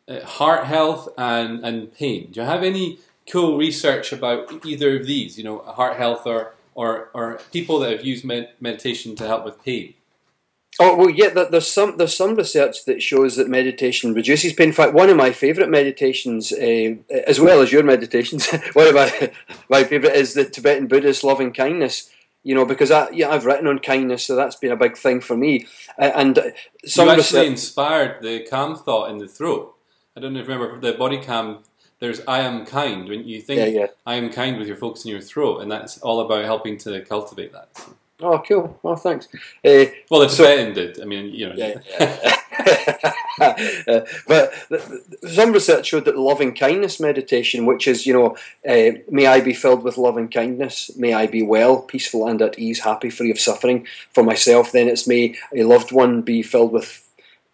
uh, 0.07 0.25
heart 0.25 0.65
health 0.65 1.09
and 1.17 1.63
and 1.63 1.93
pain. 1.93 2.31
Do 2.31 2.41
you 2.41 2.45
have 2.45 2.63
any 2.63 2.99
cool 3.29 3.57
research 3.57 4.11
about 4.11 4.65
either 4.65 4.97
of 4.99 5.07
these? 5.07 5.37
You 5.37 5.43
know, 5.43 5.59
heart 5.59 5.97
health 5.97 6.25
or 6.25 6.53
or, 6.73 7.09
or 7.13 7.39
people 7.51 7.79
that 7.79 7.91
have 7.91 8.05
used 8.05 8.23
med- 8.23 8.53
meditation 8.59 9.15
to 9.17 9.27
help 9.27 9.43
with 9.43 9.63
pain? 9.63 9.93
Oh 10.79 10.95
well, 10.95 11.09
yeah. 11.09 11.29
There's 11.29 11.69
some 11.69 11.97
there's 11.97 12.15
some 12.15 12.35
research 12.35 12.85
that 12.85 13.03
shows 13.03 13.35
that 13.35 13.49
meditation 13.49 14.13
reduces 14.13 14.53
pain. 14.53 14.69
In 14.69 14.73
fact, 14.73 14.93
one 14.93 15.09
of 15.09 15.17
my 15.17 15.33
favourite 15.33 15.69
meditations, 15.69 16.53
uh, 16.53 16.95
as 17.27 17.41
well 17.41 17.61
as 17.61 17.73
your 17.73 17.83
meditations, 17.83 18.49
one 18.73 18.87
of 18.87 18.95
my 18.95 19.31
my 19.69 19.83
favourite 19.83 20.15
is 20.15 20.33
the 20.33 20.45
Tibetan 20.45 20.87
Buddhist 20.87 21.23
loving 21.25 21.51
kindness. 21.51 22.09
You 22.43 22.55
know, 22.55 22.65
because 22.65 22.89
I 22.89 23.09
yeah 23.09 23.29
I've 23.29 23.45
written 23.45 23.67
on 23.67 23.79
kindness, 23.79 24.25
so 24.25 24.35
that's 24.35 24.55
been 24.55 24.71
a 24.71 24.77
big 24.77 24.97
thing 24.97 25.19
for 25.19 25.35
me. 25.35 25.67
Uh, 25.99 26.11
and 26.15 26.53
some 26.85 27.07
you 27.07 27.11
actually 27.11 27.39
research- 27.41 27.47
inspired 27.47 28.23
the 28.23 28.47
calm 28.49 28.77
thought 28.77 29.11
in 29.11 29.17
the 29.17 29.27
throat. 29.27 29.75
I 30.15 30.21
don't 30.21 30.33
know 30.33 30.39
if 30.39 30.47
you 30.47 30.53
remember 30.53 30.79
the 30.79 30.97
body 30.97 31.21
calm 31.21 31.63
there's 32.01 32.19
I 32.27 32.39
am 32.39 32.65
kind. 32.65 33.07
When 33.07 33.25
you 33.25 33.39
think 33.39 33.59
yeah, 33.59 33.81
yeah. 33.81 33.87
I 34.05 34.15
am 34.15 34.29
kind 34.29 34.57
with 34.57 34.67
your 34.67 34.75
focus 34.75 35.05
in 35.05 35.11
your 35.11 35.21
throat, 35.21 35.61
and 35.61 35.71
that's 35.71 35.99
all 35.99 36.19
about 36.19 36.43
helping 36.43 36.77
to 36.79 36.99
cultivate 37.05 37.53
that. 37.53 37.69
Oh, 38.19 38.39
cool. 38.47 38.79
Well, 38.83 38.95
thanks. 38.95 39.27
Uh, 39.65 39.85
well, 40.09 40.21
the 40.21 40.27
Tibetan 40.27 40.75
so, 40.75 40.81
did. 40.81 41.01
I 41.01 41.05
mean, 41.05 41.33
you 41.33 41.49
know. 41.49 41.55
Yeah, 41.55 41.79
yeah. 41.99 42.37
uh, 43.87 44.01
but 44.27 44.53
some 45.27 45.51
research 45.51 45.87
showed 45.87 46.05
that 46.05 46.17
loving 46.17 46.53
kindness 46.53 46.99
meditation, 46.99 47.65
which 47.65 47.87
is, 47.87 48.05
you 48.05 48.13
know, 48.13 48.37
uh, 48.67 48.97
may 49.09 49.25
I 49.25 49.41
be 49.41 49.53
filled 49.53 49.83
with 49.83 49.97
loving 49.97 50.27
kindness, 50.27 50.95
may 50.95 51.13
I 51.13 51.27
be 51.27 51.41
well, 51.41 51.81
peaceful 51.81 52.27
and 52.27 52.41
at 52.41 52.59
ease, 52.59 52.81
happy, 52.81 53.09
free 53.09 53.31
of 53.31 53.39
suffering. 53.39 53.87
For 54.11 54.23
myself, 54.23 54.71
then 54.71 54.87
it's 54.87 55.07
may 55.07 55.35
a 55.55 55.63
loved 55.63 55.91
one 55.91 56.21
be 56.21 56.43
filled 56.43 56.73
with 56.73 57.07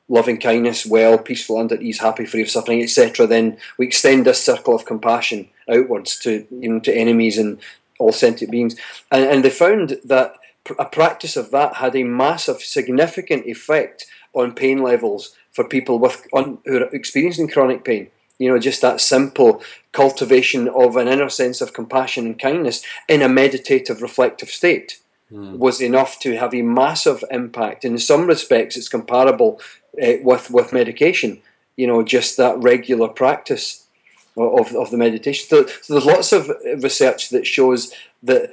loving 0.09 0.39
kindness, 0.39 0.85
well, 0.85 1.17
peaceful 1.17 1.59
and 1.59 1.71
at 1.71 1.81
ease, 1.81 1.99
happy, 1.99 2.25
free 2.25 2.41
of 2.41 2.49
suffering, 2.49 2.81
etc. 2.81 3.27
Then 3.27 3.57
we 3.77 3.87
extend 3.87 4.25
this 4.25 4.43
circle 4.43 4.75
of 4.75 4.85
compassion 4.85 5.49
outwards 5.69 6.17
to 6.19 6.47
you 6.49 6.69
know 6.69 6.79
to 6.79 6.95
enemies 6.95 7.37
and 7.37 7.59
all 7.99 8.11
sentient 8.11 8.51
beings, 8.51 8.75
and, 9.11 9.25
and 9.25 9.43
they 9.43 9.49
found 9.49 9.99
that 10.03 10.35
a 10.77 10.85
practice 10.85 11.37
of 11.37 11.51
that 11.51 11.75
had 11.75 11.95
a 11.95 12.03
massive, 12.03 12.61
significant 12.61 13.45
effect 13.45 14.05
on 14.33 14.53
pain 14.53 14.81
levels 14.81 15.35
for 15.51 15.63
people 15.63 15.99
with 15.99 16.27
on, 16.33 16.59
who 16.65 16.77
are 16.77 16.89
experiencing 16.93 17.47
chronic 17.47 17.83
pain. 17.83 18.09
You 18.39 18.51
know, 18.51 18.59
just 18.59 18.81
that 18.81 19.01
simple 19.01 19.63
cultivation 19.93 20.67
of 20.67 20.95
an 20.95 21.07
inner 21.07 21.29
sense 21.29 21.59
of 21.59 21.73
compassion 21.73 22.27
and 22.27 22.39
kindness 22.39 22.83
in 23.09 23.23
a 23.23 23.29
meditative, 23.29 24.01
reflective 24.01 24.49
state 24.49 24.99
mm. 25.31 25.57
was 25.57 25.81
enough 25.81 26.19
to 26.19 26.37
have 26.37 26.53
a 26.53 26.61
massive 26.61 27.23
impact. 27.31 27.85
In 27.85 27.97
some 27.97 28.27
respects, 28.27 28.77
it's 28.77 28.89
comparable 28.89 29.61
uh, 30.01 30.13
with 30.21 30.51
with 30.51 30.73
medication. 30.73 31.41
You 31.75 31.87
know, 31.87 32.03
just 32.03 32.37
that 32.37 32.57
regular 32.57 33.07
practice 33.07 33.87
of, 34.35 34.75
of 34.75 34.91
the 34.91 34.97
meditation. 34.97 35.47
So, 35.47 35.65
so 35.81 35.93
there's 35.93 36.05
lots 36.05 36.31
of 36.31 36.51
research 36.81 37.29
that 37.29 37.45
shows 37.45 37.93
that 38.23 38.51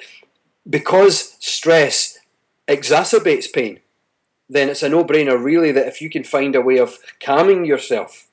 because 0.68 1.37
stress 1.40 2.18
exacerbates 2.66 3.52
pain, 3.52 3.80
then 4.48 4.68
it's 4.68 4.82
a 4.82 4.88
no 4.88 5.04
brainer, 5.04 5.42
really, 5.42 5.72
that 5.72 5.87
if 5.87 6.00
you 6.00 6.10
can 6.10 6.24
find 6.24 6.54
a 6.54 6.60
way 6.60 6.78
of 6.78 6.98
calming 7.20 7.64
yourself, 7.64 8.28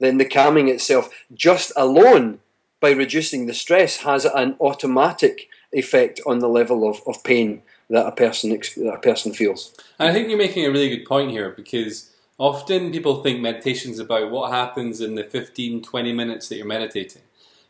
then 0.00 0.18
the 0.18 0.24
calming 0.24 0.68
itself, 0.68 1.10
just 1.32 1.72
alone 1.76 2.40
by 2.80 2.90
reducing 2.90 3.46
the 3.46 3.54
stress, 3.54 3.98
has 3.98 4.24
an 4.24 4.56
automatic 4.60 5.48
effect 5.72 6.20
on 6.26 6.40
the 6.40 6.48
level 6.48 6.88
of, 6.88 7.00
of 7.06 7.22
pain 7.22 7.62
that 7.92 8.06
a 8.06 8.12
person 8.12 8.50
that 8.50 8.94
a 8.94 8.98
person 8.98 9.32
feels. 9.32 9.74
And 9.98 10.08
I 10.08 10.12
think 10.12 10.28
you're 10.28 10.38
making 10.38 10.64
a 10.64 10.70
really 10.70 10.88
good 10.88 11.06
point 11.06 11.30
here 11.30 11.50
because 11.50 12.10
often 12.38 12.90
people 12.90 13.22
think 13.22 13.40
meditation 13.40 13.92
is 13.92 13.98
about 13.98 14.30
what 14.30 14.50
happens 14.50 15.00
in 15.00 15.14
the 15.14 15.24
15, 15.24 15.82
20 15.82 16.12
minutes 16.12 16.48
that 16.48 16.56
you're 16.56 16.66
meditating. 16.66 17.22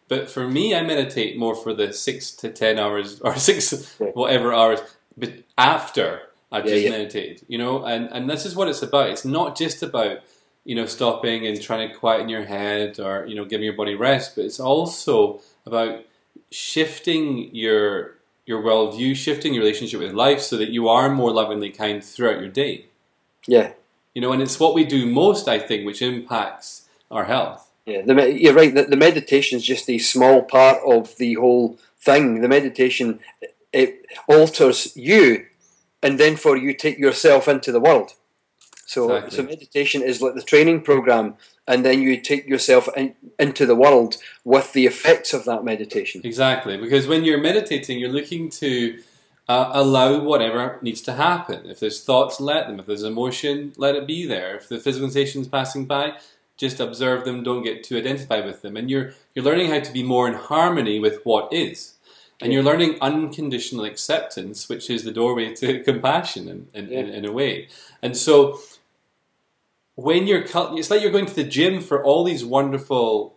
But 0.09 0.31
for 0.31 0.47
me, 0.47 0.75
I 0.75 0.83
meditate 0.83 1.37
more 1.37 1.57
for 1.57 1.75
the 1.75 1.93
six 1.93 2.31
to 2.33 2.51
ten 2.51 2.79
hours 2.79 3.21
or 3.25 3.37
six 3.37 3.97
whatever 3.99 4.55
hours, 4.55 4.81
but 5.17 5.33
after 5.59 6.23
I've 6.53 6.67
yeah, 6.67 6.73
just 6.73 6.85
yeah. 6.85 6.91
meditated, 6.91 7.43
you 7.49 7.59
know, 7.59 7.85
and, 7.85 8.09
and 8.13 8.31
this 8.31 8.47
is 8.47 8.55
what 8.55 8.69
it's 8.69 8.83
about. 8.83 9.09
It's 9.09 9.25
not 9.25 9.57
just 9.57 9.83
about, 9.83 10.19
you 10.65 10.75
know, 10.75 10.87
stopping 10.87 11.47
and 11.47 11.61
trying 11.61 11.89
to 11.89 11.95
quieten 11.97 12.29
your 12.29 12.45
head 12.45 13.01
or, 13.01 13.27
you 13.27 13.35
know, 13.35 13.47
giving 13.47 13.65
your 13.65 13.77
body 13.77 13.95
rest, 13.95 14.37
but 14.37 14.45
it's 14.45 14.61
also 14.61 15.41
about 15.65 16.05
shifting 16.51 17.55
your 17.55 18.19
your 18.47 18.63
worldview, 18.63 19.15
shifting 19.15 19.55
your 19.55 19.63
relationship 19.63 20.01
with 20.01 20.13
life 20.13 20.41
so 20.41 20.57
that 20.57 20.71
you 20.71 20.89
are 20.89 21.09
more 21.09 21.31
lovingly 21.33 21.71
kind 21.71 22.03
throughout 22.03 22.41
your 22.41 22.49
day. 22.49 22.87
Yeah. 23.47 23.73
You 24.15 24.23
know, 24.23 24.33
and 24.33 24.43
it's 24.43 24.61
what 24.61 24.75
we 24.75 24.85
do 24.85 25.07
most, 25.07 25.49
I 25.49 25.59
think, 25.59 25.87
which 25.87 26.03
impacts 26.03 26.89
our 27.11 27.25
health. 27.25 27.71
Yeah, 27.87 28.03
the, 28.03 28.33
you're 28.33 28.55
right. 28.55 28.73
The, 28.73 28.85
the 28.85 28.97
meditation 28.97 29.57
is 29.59 29.65
just 29.65 29.91
a 29.91 29.99
small 29.99 30.43
part 30.43 30.79
of 30.87 31.17
the 31.17 31.35
whole 31.35 31.79
thing. 31.99 32.41
The 32.41 32.49
meditation 32.49 33.19
it 33.73 34.07
alters 34.29 34.97
you, 34.97 35.47
and 36.03 36.21
then 36.21 36.37
for 36.37 36.57
you 36.57 36.75
take 36.75 36.99
yourself 36.99 37.49
into 37.49 37.73
the 37.73 37.81
world. 37.81 38.13
So, 38.87 39.15
exactly. 39.15 39.37
so 39.37 39.43
meditation 39.45 40.03
is 40.03 40.21
like 40.21 40.35
the 40.35 40.43
training 40.43 40.83
program, 40.83 41.35
and 41.67 41.85
then 41.85 42.03
you 42.03 42.21
take 42.21 42.47
yourself 42.47 42.89
in, 42.97 43.15
into 43.39 43.67
the 43.67 43.77
world 43.77 44.17
with 44.45 44.73
the 44.73 44.87
effects 44.87 45.33
of 45.33 45.45
that 45.45 45.65
meditation. 45.65 46.21
Exactly, 46.25 46.77
because 46.77 47.07
when 47.07 47.25
you're 47.25 47.41
meditating, 47.41 47.99
you're 47.99 48.11
looking 48.11 48.51
to 48.51 48.99
uh, 49.49 49.71
allow 49.73 50.21
whatever 50.21 50.79
needs 50.83 51.01
to 51.03 51.13
happen. 51.13 51.67
If 51.67 51.81
there's 51.81 52.05
thoughts, 52.05 52.41
let 52.41 52.67
them. 52.67 52.79
If 52.79 52.87
there's 52.87 53.03
emotion, 53.03 53.73
let 53.77 53.95
it 53.95 54.07
be 54.07 54.27
there. 54.27 54.57
If 54.57 54.69
the 54.69 54.79
physical 54.79 55.09
sensation 55.09 55.43
is 55.43 55.49
passing 55.49 55.87
by, 55.87 56.15
just 56.57 56.81
observe 56.81 57.25
them. 57.25 57.43
Don't 57.43 57.65
get 57.65 57.83
too 57.83 57.97
identified 57.97 58.45
with 58.45 58.63
them. 58.63 58.77
And 58.77 58.91
you're 58.91 59.15
you're 59.35 59.45
learning 59.45 59.71
how 59.71 59.81
to 59.81 59.93
be 59.93 60.03
more 60.03 60.29
in 60.29 60.35
harmony 60.35 61.01
with 61.01 61.21
what 61.25 61.53
is. 61.53 61.95
And 62.41 62.53
you're 62.53 62.63
learning 62.63 62.99
unconditional 63.01 63.85
acceptance, 63.85 64.69
which 64.69 64.91
is 64.91 65.05
the 65.05 65.13
doorway 65.13 65.55
to 65.55 65.81
compassion 65.85 66.49
in, 66.49 66.69
in, 66.75 66.91
yeah. 66.91 66.99
in, 67.01 67.09
in 67.09 67.25
a 67.25 67.33
way. 67.33 67.69
And 68.03 68.17
so 68.17 68.59
when 69.95 70.27
you're 70.27 70.45
it's 70.45 70.91
like 70.91 71.03
you're 71.03 71.11
going 71.11 71.27
to 71.27 71.35
the 71.35 71.45
gym 71.45 71.81
for 71.81 72.03
all 72.03 72.25
these 72.25 72.45
wonderful 72.45 73.37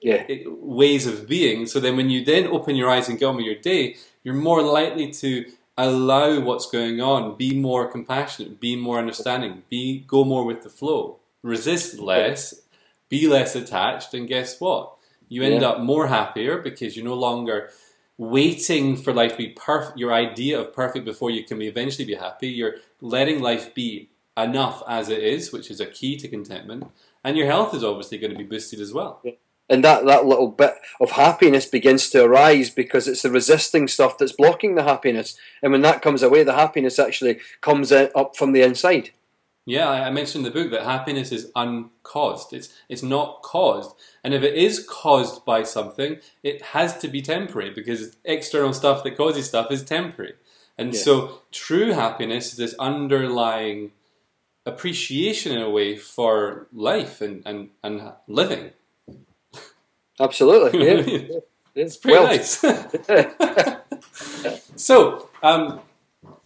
yeah. 0.00 0.24
Eh, 0.28 0.44
ways 0.46 1.06
of 1.06 1.28
being. 1.28 1.66
So 1.66 1.80
then 1.80 1.96
when 1.96 2.10
you 2.10 2.24
then 2.24 2.46
open 2.48 2.76
your 2.76 2.90
eyes 2.90 3.08
and 3.08 3.18
go 3.18 3.30
on 3.30 3.36
with 3.36 3.46
your 3.46 3.54
day, 3.54 3.96
you're 4.24 4.34
more 4.34 4.62
likely 4.62 5.12
to 5.12 5.46
allow 5.78 6.40
what's 6.40 6.70
going 6.70 7.00
on, 7.00 7.36
be 7.36 7.58
more 7.58 7.90
compassionate, 7.90 8.60
be 8.60 8.76
more 8.76 8.98
understanding, 8.98 9.62
be 9.70 10.00
go 10.00 10.24
more 10.24 10.44
with 10.44 10.62
the 10.62 10.68
flow, 10.68 11.18
resist 11.42 11.98
less, 11.98 12.62
be 13.08 13.26
less 13.26 13.54
attached, 13.54 14.12
and 14.14 14.28
guess 14.28 14.60
what? 14.60 14.94
You 15.28 15.42
end 15.42 15.62
yeah. 15.62 15.68
up 15.68 15.80
more 15.80 16.08
happier 16.08 16.58
because 16.58 16.94
you're 16.94 17.06
no 17.06 17.14
longer 17.14 17.70
waiting 18.18 18.96
for 18.96 19.12
life 19.12 19.32
to 19.32 19.38
be 19.38 19.48
perfect, 19.48 19.98
your 19.98 20.12
idea 20.12 20.60
of 20.60 20.74
perfect 20.74 21.04
before 21.04 21.30
you 21.30 21.44
can 21.44 21.60
eventually 21.62 22.04
be 22.04 22.14
happy. 22.14 22.48
You're 22.48 22.74
letting 23.00 23.40
life 23.40 23.74
be 23.74 24.10
enough 24.36 24.82
as 24.88 25.08
it 25.08 25.22
is, 25.22 25.52
which 25.52 25.70
is 25.70 25.80
a 25.80 25.86
key 25.86 26.16
to 26.16 26.28
contentment. 26.28 26.90
And 27.24 27.36
your 27.36 27.46
health 27.46 27.74
is 27.74 27.84
obviously 27.84 28.18
going 28.18 28.32
to 28.32 28.38
be 28.38 28.44
boosted 28.44 28.80
as 28.80 28.92
well. 28.92 29.20
Yeah 29.24 29.32
and 29.72 29.82
that, 29.84 30.04
that 30.04 30.26
little 30.26 30.48
bit 30.48 30.74
of 31.00 31.12
happiness 31.12 31.64
begins 31.64 32.10
to 32.10 32.22
arise 32.22 32.68
because 32.68 33.08
it's 33.08 33.22
the 33.22 33.30
resisting 33.30 33.88
stuff 33.88 34.18
that's 34.18 34.32
blocking 34.32 34.74
the 34.74 34.82
happiness. 34.82 35.36
And 35.62 35.72
when 35.72 35.80
that 35.80 36.02
comes 36.02 36.22
away, 36.22 36.44
the 36.44 36.52
happiness 36.52 36.98
actually 36.98 37.38
comes 37.62 37.90
up 37.90 38.36
from 38.36 38.52
the 38.52 38.60
inside. 38.60 39.10
Yeah, 39.64 39.88
I 39.88 40.10
mentioned 40.10 40.44
in 40.44 40.52
the 40.52 40.60
book 40.60 40.72
that 40.72 40.82
happiness 40.82 41.32
is 41.32 41.50
uncaused. 41.54 42.52
It's 42.52 42.74
it's 42.88 43.02
not 43.02 43.42
caused, 43.42 43.94
and 44.24 44.34
if 44.34 44.42
it 44.42 44.54
is 44.54 44.84
caused 44.84 45.44
by 45.44 45.62
something, 45.62 46.18
it 46.42 46.60
has 46.62 46.98
to 46.98 47.06
be 47.06 47.22
temporary 47.22 47.70
because 47.70 48.16
external 48.24 48.72
stuff 48.72 49.04
that 49.04 49.16
causes 49.16 49.46
stuff 49.46 49.70
is 49.70 49.84
temporary. 49.84 50.34
And 50.76 50.92
yeah. 50.92 51.00
so, 51.00 51.42
true 51.52 51.92
happiness 51.92 52.50
is 52.50 52.56
this 52.56 52.74
underlying 52.80 53.92
appreciation 54.64 55.52
in 55.52 55.60
a 55.60 55.70
way 55.70 55.96
for 55.96 56.66
life 56.72 57.20
and 57.20 57.42
and, 57.46 57.70
and 57.82 58.12
living. 58.26 58.70
Absolutely. 60.20 61.38
Yeah. 61.74 61.84
it's 61.84 61.96
pretty 61.96 62.18
well. 62.18 62.26
nice. 62.26 62.62
so, 64.76 65.30
um, 65.42 65.80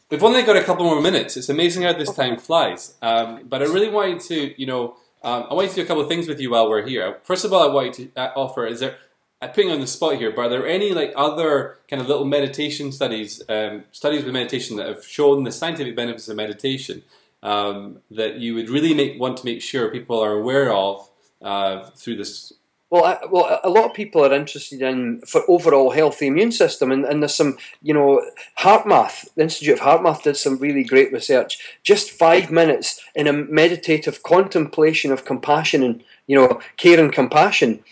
we've 0.09 0.23
only 0.23 0.43
got 0.43 0.57
a 0.57 0.63
couple 0.63 0.85
more 0.85 1.01
minutes. 1.01 1.37
It's 1.37 1.49
amazing 1.49 1.83
how 1.83 1.93
this 1.95 2.15
time 2.15 2.37
flies. 2.37 2.95
Um, 3.03 3.41
but 3.49 3.61
I 3.61 3.65
really 3.65 3.89
wanted 3.89 4.21
to, 4.21 4.61
you 4.61 4.67
know, 4.67 4.97
um, 5.25 5.47
I 5.51 5.55
wanted 5.55 5.71
to 5.71 5.77
do 5.77 5.83
a 5.83 5.85
couple 5.85 6.03
of 6.03 6.09
things 6.09 6.29
with 6.29 6.41
you 6.41 6.51
while 6.51 6.71
we're 6.71 6.87
here. 6.87 7.19
First 7.25 7.45
of 7.45 7.53
all, 7.53 7.69
I 7.69 7.73
wanted 7.73 8.15
to 8.15 8.21
uh, 8.21 8.33
offer 8.37 8.67
is 8.67 8.81
there. 8.81 8.97
I'm 9.43 9.51
putting 9.51 9.71
on 9.71 9.81
the 9.81 9.87
spot 9.87 10.17
here, 10.17 10.31
but 10.31 10.47
are 10.47 10.49
there 10.49 10.67
any 10.67 10.93
like 10.93 11.13
other 11.17 11.79
kind 11.91 12.01
of 12.01 12.09
little 12.09 12.25
meditation 12.25 12.93
studies, 12.93 13.43
um, 13.49 13.85
studies 13.91 14.25
with 14.25 14.33
meditation 14.33 14.77
that 14.77 14.87
have 14.87 15.05
shown 15.05 15.43
the 15.43 15.53
scientific 15.53 15.97
benefits 15.97 16.29
of 16.29 16.37
meditation 16.37 17.03
um, 17.47 17.99
that 18.11 18.33
you 18.43 18.55
would 18.57 18.69
really 18.69 18.93
make, 18.93 19.21
want 19.21 19.37
to 19.39 19.45
make 19.45 19.63
sure 19.63 19.91
people 19.91 20.19
are 20.19 20.33
aware 20.33 20.73
of 20.73 21.09
uh, 21.41 21.85
through 21.91 22.17
this 22.17 22.53
well, 22.89 23.05
I, 23.05 23.19
well, 23.29 23.61
a 23.65 23.69
lot 23.69 23.85
of 23.85 23.95
people 23.95 24.25
are 24.25 24.33
interested 24.33 24.81
in 24.81 25.21
for 25.23 25.43
overall 25.49 25.91
healthy 25.91 26.29
immune 26.29 26.53
system, 26.53 26.93
and, 26.93 27.05
and 27.05 27.21
there's 27.21 27.35
some, 27.35 27.59
you 27.83 27.93
know, 27.93 28.25
HeartMath, 28.61 29.35
the 29.35 29.43
Institute 29.43 29.75
of 29.75 29.81
HeartMath 29.81 30.23
did 30.23 30.37
some 30.37 30.57
really 30.59 30.85
great 30.85 31.13
research. 31.13 31.59
Just 31.83 32.13
five 32.13 32.53
minutes 32.53 33.01
in 33.17 33.27
a 33.27 33.33
meditative 33.33 34.23
contemplation 34.23 35.11
of 35.11 35.25
compassion 35.25 35.83
and, 35.83 36.05
you 36.29 36.37
know, 36.37 36.61
care 36.77 37.01
and 37.01 37.13
compassion, 37.13 37.83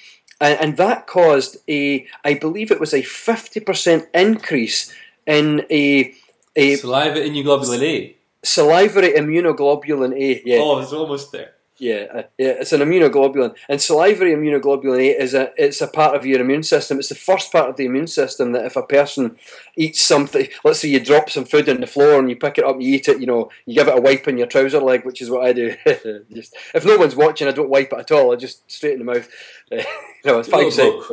and, 0.41 0.61
and 0.61 0.77
that 0.77 1.09
caused 1.09 1.57
a, 1.69 2.07
I 2.25 2.35
believe 2.35 2.71
it 2.71 2.81
was 2.81 2.95
a 2.95 3.03
fifty 3.03 3.59
percent 3.59 4.07
increase 4.15 4.95
in 5.27 5.67
a, 5.71 6.15
a 6.55 6.77
saliva 6.77 7.19
immunoglobulin 7.19 7.83
A. 7.83 8.17
Salivary 8.45 9.13
immunoglobulin 9.13 10.15
A. 10.15 10.43
Yeah. 10.45 10.59
Oh, 10.61 10.79
it's 10.79 10.93
almost 10.93 11.33
there. 11.33 11.55
Yeah, 11.77 12.07
uh, 12.15 12.23
yeah, 12.39 12.55
it's 12.61 12.73
an 12.73 12.83
immunoglobulin, 12.83 13.57
and 13.69 13.83
salivary 13.83 14.33
immunoglobulin 14.33 14.97
A 14.97 15.21
is 15.21 15.35
a 15.35 15.53
it's 15.57 15.81
a 15.81 15.89
part 15.89 16.15
of 16.15 16.25
your 16.25 16.41
immune 16.41 16.63
system. 16.63 17.01
It's 17.01 17.09
the 17.09 17.17
first 17.17 17.51
part 17.51 17.69
of 17.69 17.77
the 17.77 17.85
immune 17.85 18.07
system 18.07 18.53
that 18.53 18.65
if 18.65 18.77
a 18.77 18.83
person 18.85 19.37
eats 19.77 20.01
something, 20.01 20.47
let's 20.63 20.79
say 20.79 20.89
you 20.89 21.01
drop 21.01 21.31
some 21.31 21.45
food 21.45 21.69
on 21.69 21.81
the 21.81 21.89
floor 21.89 22.21
and 22.21 22.31
you 22.31 22.37
pick 22.37 22.59
it 22.59 22.65
up, 22.65 22.81
you 22.81 22.95
eat 22.95 23.09
it, 23.09 23.21
you 23.21 23.27
know, 23.27 23.51
you 23.67 23.75
give 23.75 23.89
it 23.89 23.99
a 23.99 24.01
wipe 24.01 24.29
in 24.29 24.39
your 24.39 24.47
trouser 24.47 24.79
leg, 24.79 25.05
which 25.05 25.21
is 25.21 25.31
what 25.31 25.45
I 25.45 25.53
do. 25.53 25.75
just 26.33 26.55
if 26.75 26.85
no 26.85 26.97
one's 26.97 27.17
watching, 27.17 27.49
I 27.49 27.53
don't 27.53 27.69
wipe 27.69 27.93
it 27.93 27.99
at 27.99 28.13
all. 28.13 28.33
I 28.33 28.37
just 28.37 28.71
straight 28.71 28.93
in 28.93 29.01
the 29.01 29.13
mouth. 29.13 29.29
you 29.73 29.83
know, 30.25 30.39
it's 30.39 30.51
seconds. 30.77 31.11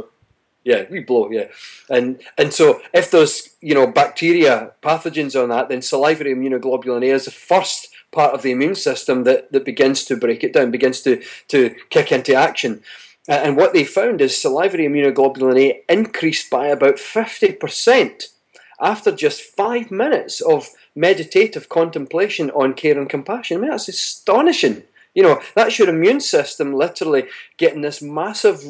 Yeah, 0.63 0.83
we 0.91 0.99
blow. 0.99 1.31
Yeah, 1.31 1.47
and 1.89 2.21
and 2.37 2.53
so 2.53 2.81
if 2.93 3.09
there's 3.09 3.49
you 3.61 3.73
know 3.73 3.87
bacteria 3.87 4.73
pathogens 4.83 5.41
on 5.41 5.49
that, 5.49 5.69
then 5.69 5.81
salivary 5.81 6.35
immunoglobulin 6.35 7.03
A 7.03 7.13
is 7.13 7.25
the 7.25 7.31
first 7.31 7.89
part 8.11 8.33
of 8.33 8.41
the 8.41 8.51
immune 8.51 8.75
system 8.75 9.23
that, 9.23 9.51
that 9.53 9.65
begins 9.65 10.03
to 10.05 10.17
break 10.17 10.43
it 10.43 10.53
down, 10.53 10.69
begins 10.69 11.01
to 11.01 11.21
to 11.47 11.75
kick 11.89 12.11
into 12.11 12.35
action. 12.35 12.83
And 13.27 13.55
what 13.55 13.73
they 13.73 13.83
found 13.85 14.21
is 14.21 14.39
salivary 14.39 14.87
immunoglobulin 14.87 15.59
A 15.59 15.81
increased 15.89 16.49
by 16.51 16.67
about 16.67 16.99
fifty 16.99 17.53
percent 17.53 18.27
after 18.79 19.11
just 19.11 19.41
five 19.41 19.89
minutes 19.89 20.41
of 20.41 20.69
meditative 20.95 21.69
contemplation 21.69 22.51
on 22.51 22.73
care 22.73 22.99
and 22.99 23.09
compassion. 23.09 23.57
I 23.57 23.61
mean, 23.61 23.71
that's 23.71 23.87
astonishing. 23.87 24.83
You 25.15 25.23
know, 25.23 25.41
that's 25.55 25.79
your 25.79 25.89
immune 25.89 26.21
system 26.21 26.73
literally 26.73 27.25
getting 27.57 27.81
this 27.81 28.01
massive, 28.01 28.63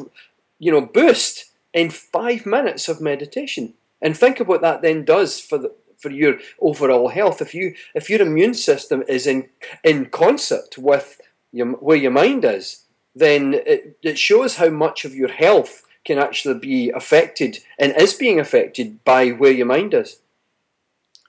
you 0.58 0.72
know, 0.72 0.80
boost 0.80 1.46
in 1.72 1.90
five 1.90 2.46
minutes 2.46 2.88
of 2.88 3.00
meditation. 3.00 3.74
And 4.00 4.16
think 4.16 4.40
of 4.40 4.48
what 4.48 4.62
that 4.62 4.82
then 4.82 5.04
does 5.04 5.40
for 5.40 5.58
the, 5.58 5.74
for 5.98 6.10
your 6.10 6.38
overall 6.60 7.08
health. 7.08 7.40
If 7.40 7.54
you 7.54 7.74
if 7.94 8.10
your 8.10 8.20
immune 8.20 8.54
system 8.54 9.04
is 9.08 9.26
in 9.26 9.48
in 9.84 10.06
concert 10.06 10.76
with 10.76 11.20
your, 11.52 11.68
where 11.72 11.96
your 11.96 12.10
mind 12.10 12.44
is, 12.44 12.84
then 13.14 13.54
it, 13.54 13.98
it 14.02 14.18
shows 14.18 14.56
how 14.56 14.70
much 14.70 15.04
of 15.04 15.14
your 15.14 15.28
health 15.28 15.82
can 16.04 16.18
actually 16.18 16.58
be 16.58 16.90
affected 16.90 17.58
and 17.78 17.94
is 17.96 18.14
being 18.14 18.40
affected 18.40 19.04
by 19.04 19.28
where 19.30 19.52
your 19.52 19.66
mind 19.66 19.94
is. 19.94 20.18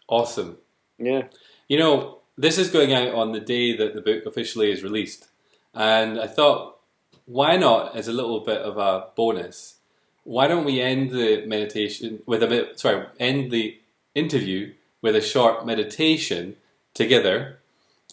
Awesome. 0.07 0.57
Yeah. 0.97 1.23
You 1.67 1.77
know, 1.77 2.19
this 2.37 2.57
is 2.57 2.71
going 2.71 2.93
out 2.93 3.13
on 3.13 3.31
the 3.31 3.39
day 3.39 3.75
that 3.77 3.93
the 3.93 4.01
book 4.01 4.25
officially 4.25 4.71
is 4.71 4.83
released. 4.83 5.27
And 5.73 6.19
I 6.19 6.27
thought, 6.27 6.79
why 7.25 7.57
not, 7.57 7.95
as 7.95 8.07
a 8.07 8.13
little 8.13 8.39
bit 8.41 8.61
of 8.61 8.77
a 8.77 9.07
bonus, 9.15 9.75
why 10.23 10.47
don't 10.47 10.65
we 10.65 10.81
end 10.81 11.11
the 11.11 11.45
meditation 11.45 12.21
with 12.25 12.43
a 12.43 12.47
bit, 12.47 12.79
sorry, 12.79 13.05
end 13.19 13.51
the 13.51 13.77
interview 14.15 14.73
with 15.01 15.15
a 15.15 15.21
short 15.21 15.65
meditation 15.65 16.55
together 16.93 17.57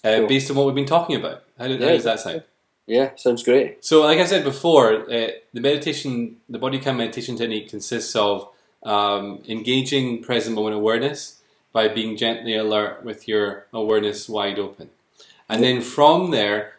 uh, 0.05 0.19
cool. 0.19 0.29
based 0.29 0.51
on 0.51 0.57
what 0.57 0.67
we've 0.67 0.75
been 0.75 0.87
talking 0.87 1.17
about? 1.17 1.45
How, 1.59 1.67
yeah. 1.67 1.79
how 1.79 1.93
does 1.93 2.05
that 2.05 2.21
sound? 2.21 2.43
Yeah, 2.87 3.11
sounds 3.15 3.45
great. 3.45 3.85
So, 3.85 4.03
like 4.03 4.19
I 4.19 4.25
said 4.25 4.43
before, 4.43 5.03
uh, 5.03 5.29
the 5.53 5.61
meditation, 5.61 6.39
the 6.49 6.59
body 6.59 6.81
calm 6.81 6.97
meditation 6.97 7.37
technique 7.37 7.69
consists 7.69 8.17
of 8.17 8.49
um, 8.83 9.43
engaging 9.49 10.23
present 10.23 10.57
moment 10.57 10.75
awareness 10.75 11.41
by 11.73 11.87
being 11.87 12.17
gently 12.17 12.57
alert 12.57 13.05
with 13.05 13.29
your 13.29 13.67
awareness 13.73 14.29
wide 14.29 14.59
open. 14.59 14.91
And 15.49 15.63
then 15.63 15.83
from 15.83 16.33
there, 16.33 16.75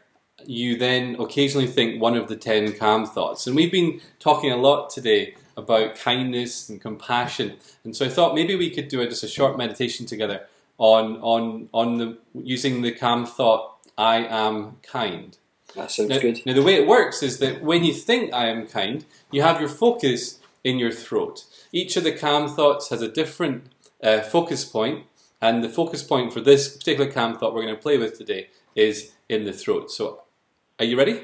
you 0.47 0.77
then 0.77 1.15
occasionally 1.19 1.67
think 1.67 2.01
one 2.01 2.15
of 2.15 2.27
the 2.27 2.35
10 2.35 2.73
calm 2.77 3.05
thoughts. 3.05 3.47
And 3.47 3.55
we've 3.55 3.71
been 3.71 4.01
talking 4.19 4.51
a 4.51 4.57
lot 4.57 4.89
today 4.89 5.35
about 5.57 5.95
kindness 5.95 6.69
and 6.69 6.81
compassion. 6.81 7.57
And 7.83 7.95
so 7.95 8.05
I 8.05 8.09
thought 8.09 8.35
maybe 8.35 8.55
we 8.55 8.69
could 8.69 8.87
do 8.87 9.01
a, 9.01 9.07
just 9.07 9.23
a 9.23 9.27
short 9.27 9.57
meditation 9.57 10.05
together 10.05 10.47
on, 10.77 11.17
on, 11.17 11.69
on 11.73 11.97
the, 11.97 12.17
using 12.33 12.81
the 12.81 12.91
calm 12.91 13.25
thought, 13.25 13.77
I 13.97 14.17
am 14.17 14.77
kind. 14.83 15.37
That 15.75 15.91
sounds 15.91 16.09
now, 16.09 16.19
good. 16.19 16.41
Now, 16.45 16.53
the 16.53 16.63
way 16.63 16.75
it 16.75 16.87
works 16.87 17.23
is 17.23 17.39
that 17.39 17.61
when 17.61 17.83
you 17.83 17.93
think 17.93 18.33
I 18.33 18.47
am 18.47 18.67
kind, 18.67 19.05
you 19.29 19.41
have 19.41 19.59
your 19.59 19.69
focus 19.69 20.39
in 20.63 20.79
your 20.79 20.91
throat. 20.91 21.45
Each 21.71 21.95
of 21.95 22.03
the 22.03 22.11
calm 22.11 22.47
thoughts 22.47 22.89
has 22.89 23.01
a 23.01 23.07
different 23.07 23.65
uh, 24.03 24.21
focus 24.21 24.65
point, 24.65 25.05
and 25.41 25.63
the 25.63 25.69
focus 25.69 26.03
point 26.03 26.33
for 26.33 26.41
this 26.41 26.75
particular 26.75 27.11
calm 27.11 27.37
thought 27.37 27.53
we're 27.53 27.63
going 27.63 27.75
to 27.75 27.81
play 27.81 27.97
with 27.97 28.17
today 28.17 28.49
is 28.75 29.11
in 29.29 29.45
the 29.45 29.53
throat. 29.53 29.91
So, 29.91 30.21
are 30.81 30.85
you 30.85 30.97
ready? 30.97 31.21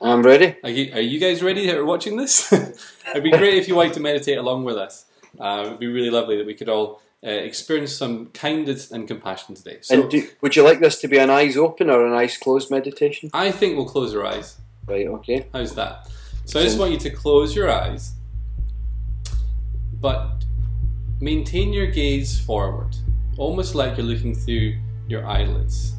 I'm 0.00 0.22
ready. 0.22 0.56
Are 0.64 0.70
you, 0.70 0.90
are 0.94 1.02
you 1.02 1.20
guys 1.20 1.42
ready 1.42 1.66
that 1.66 1.76
are 1.76 1.84
watching 1.84 2.16
this? 2.16 2.50
It'd 3.10 3.22
be 3.22 3.30
great 3.30 3.58
if 3.58 3.68
you 3.68 3.76
like 3.76 3.92
to 3.92 4.00
meditate 4.00 4.38
along 4.38 4.64
with 4.64 4.78
us. 4.78 5.04
Uh, 5.38 5.64
it'd 5.66 5.78
be 5.78 5.86
really 5.86 6.08
lovely 6.08 6.38
that 6.38 6.46
we 6.46 6.54
could 6.54 6.70
all 6.70 7.02
uh, 7.22 7.28
experience 7.28 7.92
some 7.92 8.28
kindness 8.28 8.90
and 8.90 9.06
compassion 9.06 9.54
today. 9.54 9.80
So, 9.82 10.00
and 10.00 10.10
do, 10.10 10.26
would 10.40 10.56
you 10.56 10.62
like 10.62 10.80
this 10.80 10.98
to 11.02 11.08
be 11.08 11.18
an 11.18 11.28
eyes 11.28 11.58
open 11.58 11.90
or 11.90 12.06
an 12.06 12.14
eyes 12.14 12.38
closed 12.38 12.70
meditation? 12.70 13.28
I 13.34 13.50
think 13.50 13.76
we'll 13.76 13.84
close 13.84 14.14
our 14.14 14.24
eyes. 14.24 14.56
Right, 14.86 15.06
okay. 15.06 15.46
How's 15.52 15.74
that? 15.74 16.08
So 16.46 16.58
I 16.58 16.62
just 16.62 16.78
want 16.78 16.92
you 16.92 16.98
to 16.98 17.10
close 17.10 17.54
your 17.54 17.70
eyes, 17.70 18.14
but 20.00 20.42
maintain 21.20 21.74
your 21.74 21.88
gaze 21.88 22.40
forward, 22.40 22.96
almost 23.36 23.74
like 23.74 23.98
you're 23.98 24.06
looking 24.06 24.34
through 24.34 24.78
your 25.06 25.26
eyelids. 25.26 25.96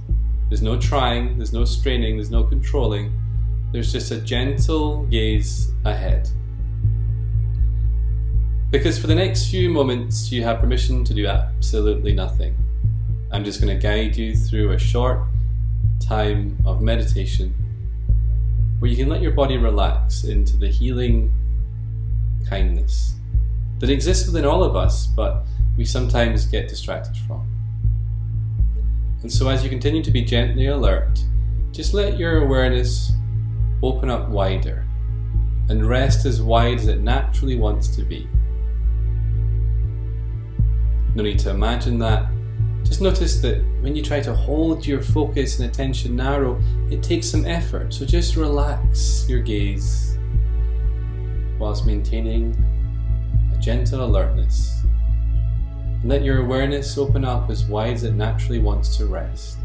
There's 0.49 0.61
no 0.61 0.79
trying, 0.79 1.37
there's 1.37 1.53
no 1.53 1.65
straining, 1.65 2.17
there's 2.17 2.31
no 2.31 2.43
controlling. 2.43 3.13
There's 3.71 3.91
just 3.91 4.11
a 4.11 4.17
gentle 4.17 5.03
gaze 5.07 5.71
ahead. 5.83 6.29
Because 8.71 8.97
for 8.97 9.07
the 9.07 9.15
next 9.15 9.49
few 9.49 9.69
moments, 9.69 10.31
you 10.31 10.43
have 10.43 10.59
permission 10.59 11.03
to 11.05 11.13
do 11.13 11.27
absolutely 11.27 12.13
nothing. 12.13 12.55
I'm 13.31 13.43
just 13.43 13.61
going 13.61 13.77
to 13.77 13.81
guide 13.81 14.15
you 14.15 14.35
through 14.35 14.71
a 14.71 14.77
short 14.77 15.21
time 15.99 16.57
of 16.65 16.81
meditation 16.81 17.53
where 18.79 18.89
you 18.89 18.95
can 18.95 19.09
let 19.09 19.21
your 19.21 19.31
body 19.31 19.57
relax 19.57 20.23
into 20.23 20.55
the 20.55 20.67
healing 20.67 21.31
kindness 22.47 23.15
that 23.79 23.89
exists 23.89 24.27
within 24.27 24.45
all 24.45 24.63
of 24.63 24.75
us, 24.75 25.07
but 25.07 25.45
we 25.75 25.83
sometimes 25.83 26.45
get 26.45 26.67
distracted 26.67 27.17
from. 27.27 27.56
And 29.21 29.31
so, 29.31 29.49
as 29.49 29.63
you 29.63 29.69
continue 29.69 30.03
to 30.03 30.11
be 30.11 30.21
gently 30.21 30.67
alert, 30.67 31.19
just 31.71 31.93
let 31.93 32.17
your 32.17 32.43
awareness 32.43 33.11
open 33.83 34.09
up 34.09 34.29
wider 34.29 34.85
and 35.69 35.87
rest 35.87 36.25
as 36.25 36.41
wide 36.41 36.79
as 36.79 36.87
it 36.87 37.01
naturally 37.01 37.55
wants 37.55 37.87
to 37.95 38.03
be. 38.03 38.27
No 41.15 41.23
need 41.23 41.39
to 41.39 41.49
imagine 41.49 41.97
that. 41.99 42.27
Just 42.83 43.01
notice 43.01 43.41
that 43.41 43.63
when 43.81 43.95
you 43.95 44.01
try 44.01 44.21
to 44.21 44.33
hold 44.33 44.85
your 44.85 45.01
focus 45.01 45.59
and 45.59 45.69
attention 45.69 46.15
narrow, 46.15 46.61
it 46.89 47.03
takes 47.03 47.27
some 47.27 47.45
effort. 47.45 47.93
So 47.93 48.05
just 48.05 48.35
relax 48.35 49.27
your 49.27 49.41
gaze 49.41 50.17
whilst 51.59 51.85
maintaining 51.85 52.55
a 53.53 53.57
gentle 53.59 54.05
alertness. 54.05 54.83
Let 56.07 56.23
your 56.23 56.39
awareness 56.39 56.97
open 56.97 57.25
up 57.25 57.49
as 57.49 57.65
wide 57.65 57.95
as 57.95 58.05
it 58.05 58.13
naturally 58.13 58.59
wants 58.59 58.95
to 58.95 59.07
rest. 59.07 59.57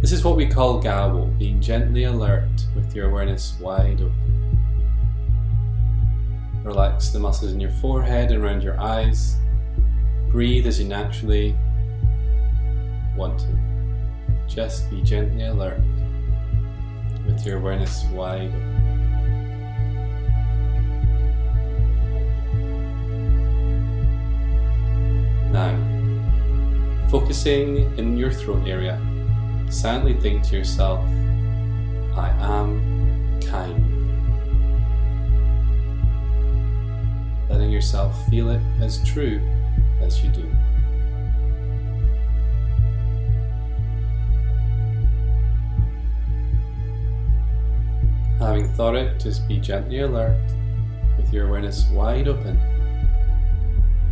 This 0.00 0.12
is 0.12 0.24
what 0.24 0.34
we 0.34 0.46
call 0.46 0.82
Gawo, 0.82 1.38
being 1.38 1.60
gently 1.60 2.04
alert 2.04 2.48
with 2.74 2.96
your 2.96 3.10
awareness 3.10 3.54
wide 3.60 4.00
open. 4.00 4.58
Relax 6.64 7.10
the 7.10 7.18
muscles 7.18 7.52
in 7.52 7.60
your 7.60 7.70
forehead 7.70 8.30
and 8.30 8.42
around 8.42 8.62
your 8.62 8.80
eyes. 8.80 9.36
Breathe 10.30 10.66
as 10.66 10.80
you 10.80 10.88
naturally 10.88 11.54
want 13.14 13.40
to. 13.40 13.58
Just 14.48 14.88
be 14.88 15.02
gently 15.02 15.44
alert 15.44 15.82
with 17.26 17.44
your 17.44 17.58
awareness 17.58 18.04
wide 18.14 18.48
open. 18.48 18.95
Now, 25.56 27.08
focusing 27.08 27.96
in 27.96 28.18
your 28.18 28.30
throat 28.30 28.68
area, 28.68 29.00
silently 29.70 30.12
think 30.12 30.42
to 30.48 30.56
yourself, 30.58 31.00
I 32.14 32.28
am 32.40 33.40
kind. 33.40 33.82
letting 37.48 37.70
yourself 37.70 38.28
feel 38.28 38.50
it 38.50 38.60
as 38.82 39.02
true 39.02 39.40
as 40.02 40.22
you 40.22 40.28
do. 40.28 40.46
Having 48.38 48.74
thought 48.74 48.94
it, 48.94 49.18
just 49.18 49.48
be 49.48 49.58
gently 49.58 50.00
alert 50.00 50.36
with 51.16 51.32
your 51.32 51.48
awareness 51.48 51.88
wide 51.92 52.28
open 52.28 52.60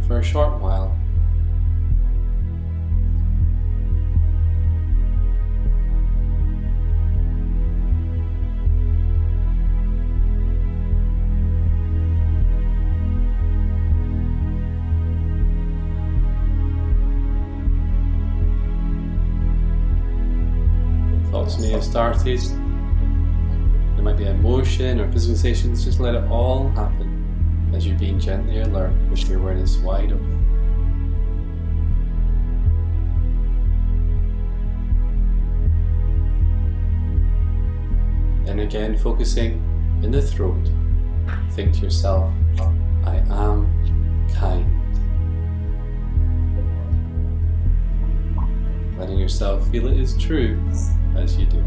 for 0.06 0.20
a 0.20 0.24
short 0.24 0.58
while. 0.58 0.98
Started. 21.84 22.40
There 22.40 24.02
might 24.02 24.16
be 24.16 24.26
emotion 24.26 25.00
or 25.00 25.10
physical 25.12 25.36
sensations. 25.36 25.84
Just 25.84 26.00
let 26.00 26.14
it 26.14 26.24
all 26.24 26.70
happen 26.70 27.72
as 27.74 27.86
you're 27.86 27.98
being 27.98 28.18
gently 28.18 28.60
alert 28.60 28.92
with 29.10 29.28
your 29.28 29.38
awareness 29.38 29.76
wide 29.78 30.12
open. 30.12 30.40
And 38.46 38.60
again, 38.60 38.96
focusing 38.96 39.62
in 40.02 40.10
the 40.10 40.22
throat, 40.22 40.68
think 41.52 41.74
to 41.74 41.80
yourself, 41.80 42.32
I 43.04 43.16
am 43.30 43.68
kind. 44.34 44.70
Letting 48.98 49.18
yourself 49.18 49.68
feel 49.70 49.88
it 49.88 49.98
is 49.98 50.16
true 50.16 50.60
as 51.16 51.36
you 51.36 51.46
do. 51.46 51.64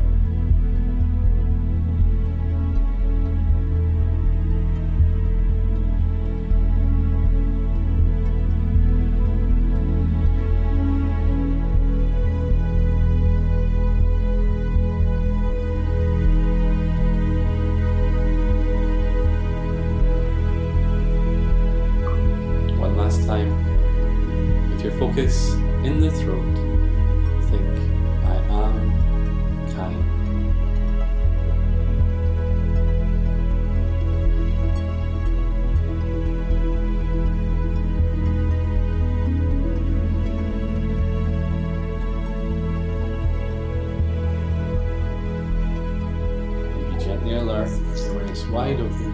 Wide 48.58 48.80
open, 48.80 49.13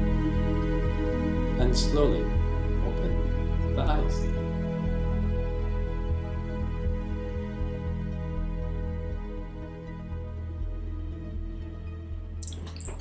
and 1.60 1.78
slowly 1.78 2.24
open 2.88 3.76
the 3.76 3.82
eyes. 3.82 4.18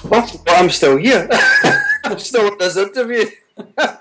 Well, 0.02 0.28
I'm 0.48 0.70
still 0.70 0.96
here. 0.96 1.28
I'm 2.04 2.18
still 2.18 2.48
in 2.48 2.58
this 2.58 2.76
interview. 2.76 3.26
that 3.76 4.00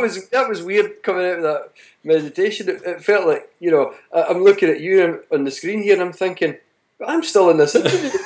was 0.00 0.30
that 0.30 0.48
was 0.48 0.62
weird 0.62 1.02
coming 1.02 1.26
out 1.26 1.36
of 1.36 1.42
that 1.42 1.72
meditation. 2.02 2.70
It, 2.70 2.80
it 2.86 3.04
felt 3.04 3.26
like 3.26 3.52
you 3.60 3.70
know 3.70 3.92
I, 4.10 4.30
am 4.30 4.42
looking 4.42 4.70
at 4.70 4.80
you 4.80 5.22
on 5.30 5.44
the 5.44 5.50
screen 5.50 5.82
here 5.82 5.92
and 5.92 6.02
I'm 6.02 6.14
thinking, 6.14 6.56
I'm 7.06 7.22
still 7.22 7.50
in 7.50 7.58
this 7.58 7.74
interview. 7.74 8.18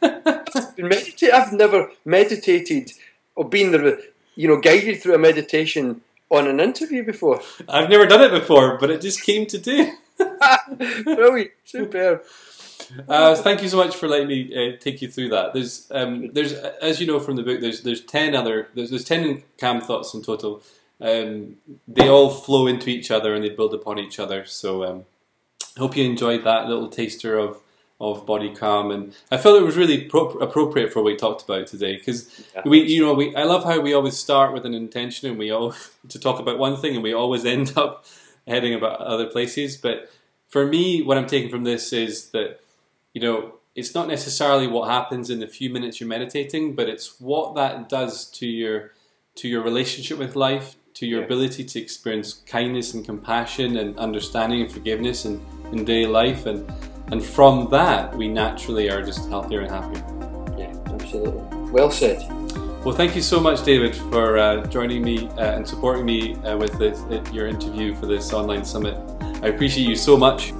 I've, 0.54 0.76
been 0.76 0.86
medita- 0.86 1.32
I've 1.32 1.52
never 1.52 1.90
meditated 2.04 2.92
or 3.34 3.48
been 3.48 3.72
there, 3.72 3.98
you 4.34 4.48
know, 4.48 4.60
guided 4.60 5.02
through 5.02 5.14
a 5.14 5.18
meditation 5.18 6.02
on 6.30 6.46
an 6.48 6.60
interview 6.60 7.04
before. 7.04 7.40
I've 7.68 7.90
never 7.90 8.06
done 8.06 8.22
it 8.22 8.30
before, 8.30 8.78
but 8.78 8.90
it 8.90 9.00
just 9.00 9.22
came 9.22 9.46
to 9.46 9.58
do. 9.58 9.92
Brilliant, 11.04 11.50
superb. 11.64 12.22
Uh, 13.08 13.34
thank 13.34 13.62
you 13.62 13.68
so 13.68 13.76
much 13.76 13.96
for 13.96 14.08
letting 14.08 14.28
me 14.28 14.54
uh, 14.54 14.76
take 14.78 15.00
you 15.02 15.08
through 15.08 15.30
that. 15.30 15.52
There's, 15.54 15.88
um, 15.90 16.30
there's, 16.32 16.52
as 16.52 17.00
you 17.00 17.06
know 17.06 17.20
from 17.20 17.36
the 17.36 17.42
book, 17.42 17.60
there's, 17.60 17.82
there's 17.82 18.02
ten 18.02 18.34
other, 18.34 18.68
there's, 18.74 18.90
there's 18.90 19.04
ten 19.04 19.42
calm 19.58 19.80
thoughts 19.80 20.14
in 20.14 20.22
total. 20.22 20.62
Um, 21.00 21.56
they 21.88 22.08
all 22.08 22.30
flow 22.30 22.66
into 22.66 22.88
each 22.90 23.10
other 23.10 23.34
and 23.34 23.42
they 23.42 23.48
build 23.48 23.74
upon 23.74 23.98
each 23.98 24.18
other. 24.18 24.44
So, 24.44 24.84
um, 24.84 25.04
hope 25.76 25.96
you 25.96 26.04
enjoyed 26.04 26.44
that 26.44 26.68
little 26.68 26.88
taster 26.88 27.38
of 27.38 27.58
of 28.02 28.26
body 28.26 28.54
calm, 28.54 28.90
and 28.90 29.14
I 29.30 29.38
felt 29.38 29.62
it 29.62 29.64
was 29.64 29.76
really 29.76 30.02
pro- 30.04 30.38
appropriate 30.38 30.92
for 30.92 31.00
what 31.02 31.12
we 31.12 31.16
talked 31.16 31.42
about 31.42 31.68
today 31.68 31.96
because 31.96 32.44
yeah. 32.54 32.62
we, 32.66 32.82
you 32.82 33.00
know, 33.00 33.14
we 33.14 33.34
I 33.36 33.44
love 33.44 33.64
how 33.64 33.80
we 33.80 33.94
always 33.94 34.16
start 34.16 34.52
with 34.52 34.66
an 34.66 34.74
intention 34.74 35.30
and 35.30 35.38
we 35.38 35.50
all 35.50 35.74
to 36.08 36.18
talk 36.18 36.40
about 36.40 36.58
one 36.58 36.76
thing 36.76 36.94
and 36.94 37.02
we 37.02 37.14
always 37.14 37.44
end 37.44 37.72
up 37.76 38.04
heading 38.46 38.74
about 38.74 39.00
other 39.00 39.26
places. 39.26 39.76
But 39.76 40.10
for 40.48 40.66
me, 40.66 41.00
what 41.00 41.16
I'm 41.16 41.28
taking 41.28 41.48
from 41.48 41.64
this 41.64 41.92
is 41.92 42.30
that 42.30 42.60
you 43.12 43.20
know, 43.20 43.54
it's 43.74 43.94
not 43.94 44.08
necessarily 44.08 44.66
what 44.66 44.90
happens 44.90 45.30
in 45.30 45.40
the 45.40 45.46
few 45.46 45.70
minutes 45.70 46.00
you're 46.00 46.08
meditating, 46.08 46.74
but 46.74 46.88
it's 46.88 47.20
what 47.20 47.54
that 47.54 47.88
does 47.88 48.28
to 48.32 48.46
your 48.46 48.92
to 49.36 49.48
your 49.48 49.62
relationship 49.62 50.18
with 50.18 50.36
life, 50.36 50.76
to 50.94 51.06
your 51.06 51.20
yeah. 51.20 51.26
ability 51.26 51.64
to 51.64 51.80
experience 51.80 52.42
kindness 52.46 52.92
and 52.94 53.04
compassion 53.04 53.76
and 53.78 53.98
understanding 53.98 54.60
and 54.60 54.70
forgiveness 54.70 55.24
in, 55.24 55.40
in 55.72 55.84
daily 55.84 56.10
life 56.10 56.44
and 56.44 56.70
and 57.08 57.22
from 57.22 57.68
that 57.70 58.14
we 58.16 58.28
naturally 58.28 58.90
are 58.90 59.02
just 59.02 59.28
healthier 59.28 59.60
and 59.60 59.70
happier. 59.70 60.02
Yeah, 60.58 60.74
absolutely. 60.92 61.42
Well 61.70 61.90
said. 61.90 62.26
Well, 62.84 62.94
thank 62.94 63.14
you 63.14 63.22
so 63.22 63.38
much, 63.38 63.64
David, 63.64 63.94
for 63.94 64.38
uh, 64.38 64.66
joining 64.66 65.02
me 65.02 65.28
uh, 65.38 65.56
and 65.56 65.66
supporting 65.66 66.04
me 66.04 66.34
uh, 66.36 66.56
with 66.56 66.76
this, 66.78 67.00
your 67.32 67.46
interview 67.46 67.94
for 67.94 68.06
this 68.06 68.32
online 68.32 68.64
summit. 68.64 68.96
I 69.42 69.48
appreciate 69.48 69.88
you 69.88 69.94
so 69.94 70.16
much. 70.16 70.52